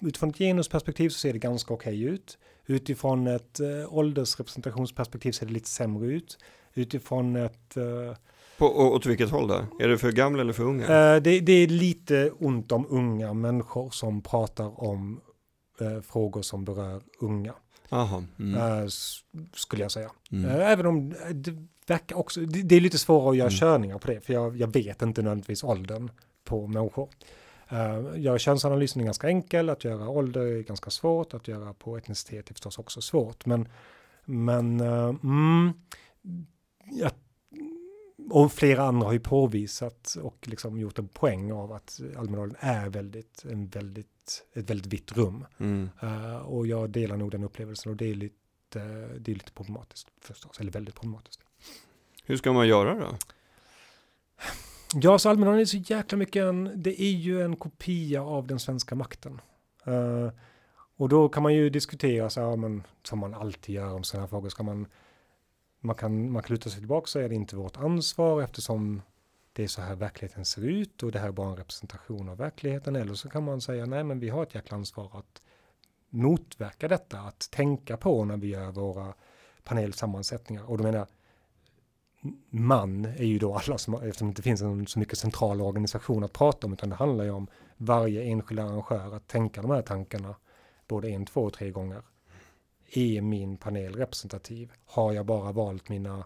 utifrån 0.02 0.30
ett 0.30 0.38
genusperspektiv 0.38 1.10
så 1.10 1.20
ser 1.20 1.34
det 1.34 1.40
ganska 1.40 1.74
okej 1.74 2.04
okay 2.04 2.16
ut. 2.16 2.38
Utifrån 2.66 3.28
ett 3.28 3.60
uh, 3.60 3.94
åldersrepresentationsperspektiv 3.94 5.32
ser 5.32 5.46
det 5.46 5.54
lite 5.54 5.70
sämre 5.70 6.08
ut. 6.08 6.38
Utifrån 6.74 7.36
ett 7.36 7.78
uh, 7.78 8.14
på, 8.58 8.66
och 8.66 8.94
åt 8.94 9.06
vilket 9.06 9.30
håll 9.30 9.48
då? 9.48 9.66
Är 9.80 9.88
det 9.88 9.98
för 9.98 10.12
gamla 10.12 10.42
eller 10.42 10.54
för 10.54 10.64
unga? 10.64 10.84
Uh, 10.84 11.22
det, 11.22 11.40
det, 11.40 11.54
är 11.54 11.68
lite 11.68 12.32
ont 12.40 12.72
om 12.72 12.86
unga 12.90 13.34
människor 13.34 13.90
som 13.90 14.22
pratar 14.22 14.84
om 14.84 15.22
uh, 15.82 16.02
frågor 16.02 16.42
som 16.42 16.66
berör 16.66 17.02
unga. 17.20 17.54
Aha, 17.90 18.24
mm. 18.40 18.62
uh, 18.62 18.88
skulle 19.54 19.82
jag 19.82 19.92
säga. 19.92 20.12
Mm. 20.32 20.50
även 20.50 20.86
om 20.86 21.14
det 21.32 21.56
verkar 21.88 22.16
också, 22.16 22.42
det, 22.42 22.62
det, 22.62 22.76
är 22.76 22.82
lite 22.82 22.98
svårare 22.98 23.30
att 23.30 23.38
göra 23.38 23.48
mm. 23.48 23.58
körningar 23.58 23.98
på 23.98 24.08
det, 24.08 24.22
för 24.22 24.34
jag, 24.34 24.58
jag 24.58 24.74
vet 24.74 25.02
inte 25.02 25.22
nödvändigtvis 25.22 25.64
åldern 25.64 26.12
på 26.44 26.68
människor. 26.68 27.10
Uh, 27.72 28.20
göra 28.20 28.40
könsanalysen 28.40 29.02
är 29.02 29.06
ganska 29.06 29.28
enkel, 29.28 29.70
att 29.70 29.84
göra 29.84 30.10
ålder 30.10 30.42
är 30.42 30.62
ganska 30.62 30.90
svårt, 30.90 31.34
att 31.34 31.48
göra 31.48 31.74
på 31.74 31.98
etnicitet 31.98 32.50
är 32.50 32.54
förstås 32.54 32.80
också 32.80 33.02
svårt. 33.02 33.46
Men, 33.46 33.68
men 34.26 34.82
uh, 34.82 35.16
mm, 35.24 35.74
jag 36.92 37.12
och 38.30 38.52
flera 38.52 38.84
andra 38.84 39.06
har 39.06 39.14
ju 39.14 39.20
påvisat 39.20 40.16
och 40.22 40.48
liksom 40.48 40.80
gjort 40.80 41.00
en 41.00 41.08
poäng 41.08 41.52
av 41.52 41.72
att 41.72 42.00
Almedalen 42.18 42.56
är 42.60 42.90
väldigt, 42.90 43.46
en 43.50 43.68
väldigt, 43.68 44.46
ett 44.54 44.70
väldigt 44.70 44.94
vitt 44.94 45.18
rum. 45.18 45.46
Mm. 45.58 45.90
Uh, 46.04 46.36
och 46.36 46.68
jag 46.68 46.90
delar 46.90 47.18
nog 47.18 47.32
den 47.32 47.44
upplevelsen 47.44 47.92
och 47.92 47.98
det 47.98 48.06
är 48.06 48.16
lite, 48.16 48.80
det 49.20 49.32
är 49.32 49.36
lite 49.36 49.52
problematiskt 49.52 50.08
förstås, 50.22 50.60
eller 50.60 50.72
väldigt 50.72 50.96
problematiskt. 50.96 51.42
Hur 52.26 52.38
ska 52.38 52.54
man 52.54 52.68
göra 52.68 52.96
då? 53.00 53.18
Ja, 54.96 55.20
så 55.20 55.30
Almedalen 55.30 55.60
är 55.60 55.66
så 55.66 55.78
jäkla 55.78 56.18
mycket 56.18 56.44
en, 56.44 56.72
det 56.76 57.02
är 57.02 57.12
ju 57.12 57.42
en 57.42 57.56
kopia 57.56 58.24
av 58.24 58.48
den 58.48 58.60
svenska 58.60 58.96
makten. 58.96 59.42
Uh, 59.88 60.30
och 60.98 61.10
då 61.10 61.30
kan 61.30 61.44
man 61.44 61.54
ju 61.54 61.70
diskutera, 61.70 62.30
så 62.30 62.50
här, 62.50 62.58
men, 62.58 62.84
som 63.04 63.20
man 63.20 63.34
alltid 63.34 63.76
gör 63.76 63.94
om 63.94 64.04
sådana 64.04 64.24
här 64.24 64.30
frågor, 64.30 64.50
ska 64.50 64.64
man 64.64 64.88
man 65.84 65.96
kan, 65.96 66.32
man 66.32 66.44
kan 66.44 66.54
luta 66.54 66.70
sig 66.70 66.80
tillbaka 66.80 67.08
så 67.08 67.20
är 67.20 67.30
det 67.30 67.36
inte 67.36 67.56
vårt 67.56 67.78
ansvar 67.78 68.42
eftersom 68.42 69.02
det 69.54 69.64
är 69.64 69.68
så 69.68 69.82
här 69.82 69.96
verkligheten 69.96 70.46
ser 70.46 70.62
ut 70.62 71.04
och 71.04 71.12
det 71.12 71.20
här 71.20 71.28
är 71.28 71.32
bara 71.32 71.50
en 71.50 71.56
representation 71.56 72.30
av 72.30 72.38
verkligheten. 72.38 72.96
Eller 72.96 73.14
så 73.14 73.30
kan 73.30 73.44
man 73.44 73.62
säga 73.62 73.86
nej 73.86 74.04
men 74.04 74.20
vi 74.20 74.30
har 74.30 74.44
ett 74.44 74.56
jäkla 74.56 74.78
ansvar 74.78 75.10
att 75.14 75.42
motverka 76.10 76.88
detta, 76.88 77.20
att 77.20 77.52
tänka 77.52 77.98
på 77.98 78.26
när 78.26 78.38
vi 78.38 78.48
gör 78.48 78.72
våra 78.72 79.14
panelsammansättningar. 79.64 80.64
Och 80.64 80.78
då 80.78 80.84
menar 80.84 80.98
jag, 81.00 81.08
man 82.50 83.06
är 83.06 83.26
ju 83.26 83.40
då 83.40 83.56
alla 83.56 83.78
som, 83.78 83.94
eftersom 83.94 84.28
det 84.28 84.32
inte 84.32 84.42
finns 84.42 84.62
en 84.62 84.88
så 84.88 85.00
mycket 85.00 85.18
central 85.18 85.62
organisation 85.62 86.24
att 86.24 86.34
prata 86.34 86.68
om, 86.68 86.74
utan 86.74 86.90
det 86.90 86.96
handlar 86.96 87.24
ju 87.24 87.32
om 87.32 87.48
varje 87.78 88.24
enskild 88.24 88.60
arrangör 88.60 89.16
att 89.16 89.28
tänka 89.28 89.62
de 89.62 89.72
här 89.72 89.82
tankarna 89.82 90.36
både 90.88 91.10
en, 91.10 91.26
två 91.26 91.42
och 91.42 91.54
tre 91.54 91.72
gånger 91.72 92.02
är 92.98 93.22
min 93.22 93.58
panel 93.58 93.96
representativ? 93.96 94.72
Har 94.86 95.14
jag 95.14 95.26
bara 95.26 95.52
valt 95.52 95.90
mina, 95.90 96.26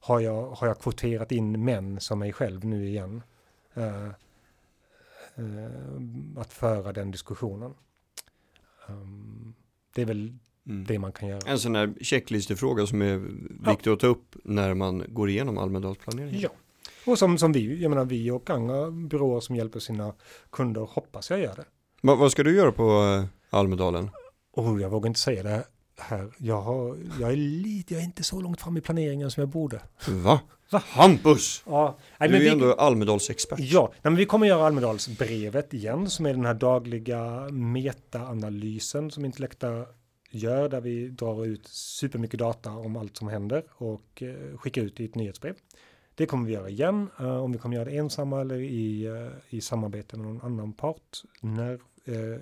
har 0.00 0.20
jag, 0.20 0.50
har 0.50 0.66
jag 0.66 0.78
kvoterat 0.80 1.32
in 1.32 1.64
män 1.64 2.00
som 2.00 2.18
mig 2.18 2.32
själv 2.32 2.64
nu 2.64 2.88
igen? 2.88 3.22
Uh, 3.76 4.08
uh, 5.38 5.70
att 6.36 6.52
föra 6.52 6.92
den 6.92 7.10
diskussionen. 7.10 7.74
Um, 8.88 9.54
det 9.94 10.02
är 10.02 10.06
väl 10.06 10.38
mm. 10.66 10.84
det 10.84 10.98
man 10.98 11.12
kan 11.12 11.28
göra. 11.28 11.50
En 11.50 11.58
sån 11.58 11.74
här 11.74 11.94
checklistefråga 12.00 12.86
som 12.86 13.02
är 13.02 13.16
viktig 13.70 13.90
ja. 13.90 13.94
att 13.94 14.00
ta 14.00 14.06
upp 14.06 14.36
när 14.44 14.74
man 14.74 15.04
går 15.08 15.28
igenom 15.28 15.58
Almedalsplaneringen. 15.58 16.40
Ja, 16.40 16.50
och 17.06 17.18
som, 17.18 17.38
som 17.38 17.52
vi, 17.52 17.82
jag 17.82 17.88
menar 17.88 18.04
vi 18.04 18.30
och 18.30 18.50
andra 18.50 18.90
byråer 18.90 19.40
som 19.40 19.56
hjälper 19.56 19.80
sina 19.80 20.14
kunder 20.50 20.80
hoppas 20.80 21.30
jag 21.30 21.40
gör 21.40 21.54
det. 21.54 21.64
Va, 22.02 22.14
vad 22.14 22.32
ska 22.32 22.42
du 22.42 22.56
göra 22.56 22.72
på 22.72 23.02
uh, 23.02 23.24
Almedalen? 23.50 24.10
Oh, 24.52 24.82
jag 24.82 24.90
vågar 24.90 25.08
inte 25.08 25.20
säga 25.20 25.42
det 25.42 25.64
här. 25.98 26.32
Jag, 26.38 26.60
har, 26.60 26.98
jag, 27.20 27.32
är 27.32 27.36
lite, 27.36 27.94
jag 27.94 28.00
är 28.00 28.04
inte 28.04 28.22
så 28.22 28.40
långt 28.40 28.60
fram 28.60 28.76
i 28.76 28.80
planeringen 28.80 29.30
som 29.30 29.40
jag 29.40 29.48
borde. 29.48 29.80
Va? 30.08 30.40
Va? 30.70 30.82
Hampus! 30.86 31.62
Ja, 31.66 31.98
nej, 32.18 32.28
du 32.28 32.36
är 32.36 32.40
ju 32.40 32.48
ändå 32.48 32.72
Almedalsexpert. 32.72 33.58
Ja, 33.60 33.88
nej, 33.92 34.00
men 34.02 34.16
vi 34.16 34.26
kommer 34.26 34.46
göra 34.46 34.66
Almedalsbrevet 34.66 35.74
igen 35.74 36.10
som 36.10 36.26
är 36.26 36.32
den 36.32 36.46
här 36.46 36.54
dagliga 36.54 37.48
metaanalysen 37.50 39.10
som 39.10 39.24
Intellekta 39.24 39.86
gör 40.30 40.68
där 40.68 40.80
vi 40.80 41.08
drar 41.08 41.46
ut 41.46 41.68
supermycket 41.68 42.38
data 42.38 42.70
om 42.70 42.96
allt 42.96 43.16
som 43.16 43.28
händer 43.28 43.64
och 43.72 44.22
eh, 44.22 44.56
skickar 44.58 44.82
ut 44.82 45.00
i 45.00 45.04
ett 45.04 45.14
nyhetsbrev. 45.14 45.54
Det 46.14 46.26
kommer 46.26 46.46
vi 46.46 46.52
göra 46.52 46.68
igen, 46.68 47.08
uh, 47.20 47.36
om 47.36 47.52
vi 47.52 47.58
kommer 47.58 47.76
göra 47.76 47.84
det 47.84 47.96
ensamma 47.96 48.40
eller 48.40 48.58
i, 48.58 49.08
uh, 49.08 49.28
i 49.48 49.60
samarbete 49.60 50.16
med 50.16 50.26
någon 50.26 50.42
annan 50.42 50.72
part. 50.72 51.22
När, 51.40 51.72
uh, 52.08 52.38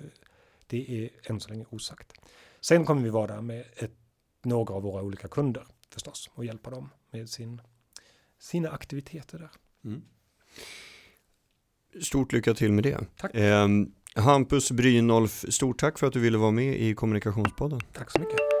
det 0.67 1.03
är 1.03 1.09
än 1.23 1.39
så 1.39 1.49
länge 1.49 1.65
osagt. 1.69 2.13
Sen 2.61 2.85
kommer 2.85 3.01
vi 3.01 3.09
vara 3.09 3.27
där 3.27 3.41
med 3.41 3.65
ett, 3.77 3.91
några 4.43 4.73
av 4.73 4.81
våra 4.81 5.03
olika 5.03 5.27
kunder 5.27 5.67
förstås 5.93 6.29
och 6.33 6.45
hjälpa 6.45 6.69
dem 6.69 6.89
med 7.11 7.29
sin, 7.29 7.61
sina 8.39 8.69
aktiviteter 8.69 9.39
där. 9.39 9.51
Mm. 9.85 10.01
Stort 12.03 12.33
lycka 12.33 12.53
till 12.53 12.71
med 12.71 12.83
det. 12.83 12.99
Tack. 13.17 13.35
Eh, 13.35 13.67
Hampus 14.15 14.71
Brynolf, 14.71 15.45
stort 15.49 15.79
tack 15.79 15.99
för 15.99 16.07
att 16.07 16.13
du 16.13 16.19
ville 16.19 16.37
vara 16.37 16.51
med 16.51 16.81
i 16.81 16.95
Kommunikationspodden. 16.95 17.79
Tack 17.93 18.11
så 18.11 18.19
mycket. 18.19 18.60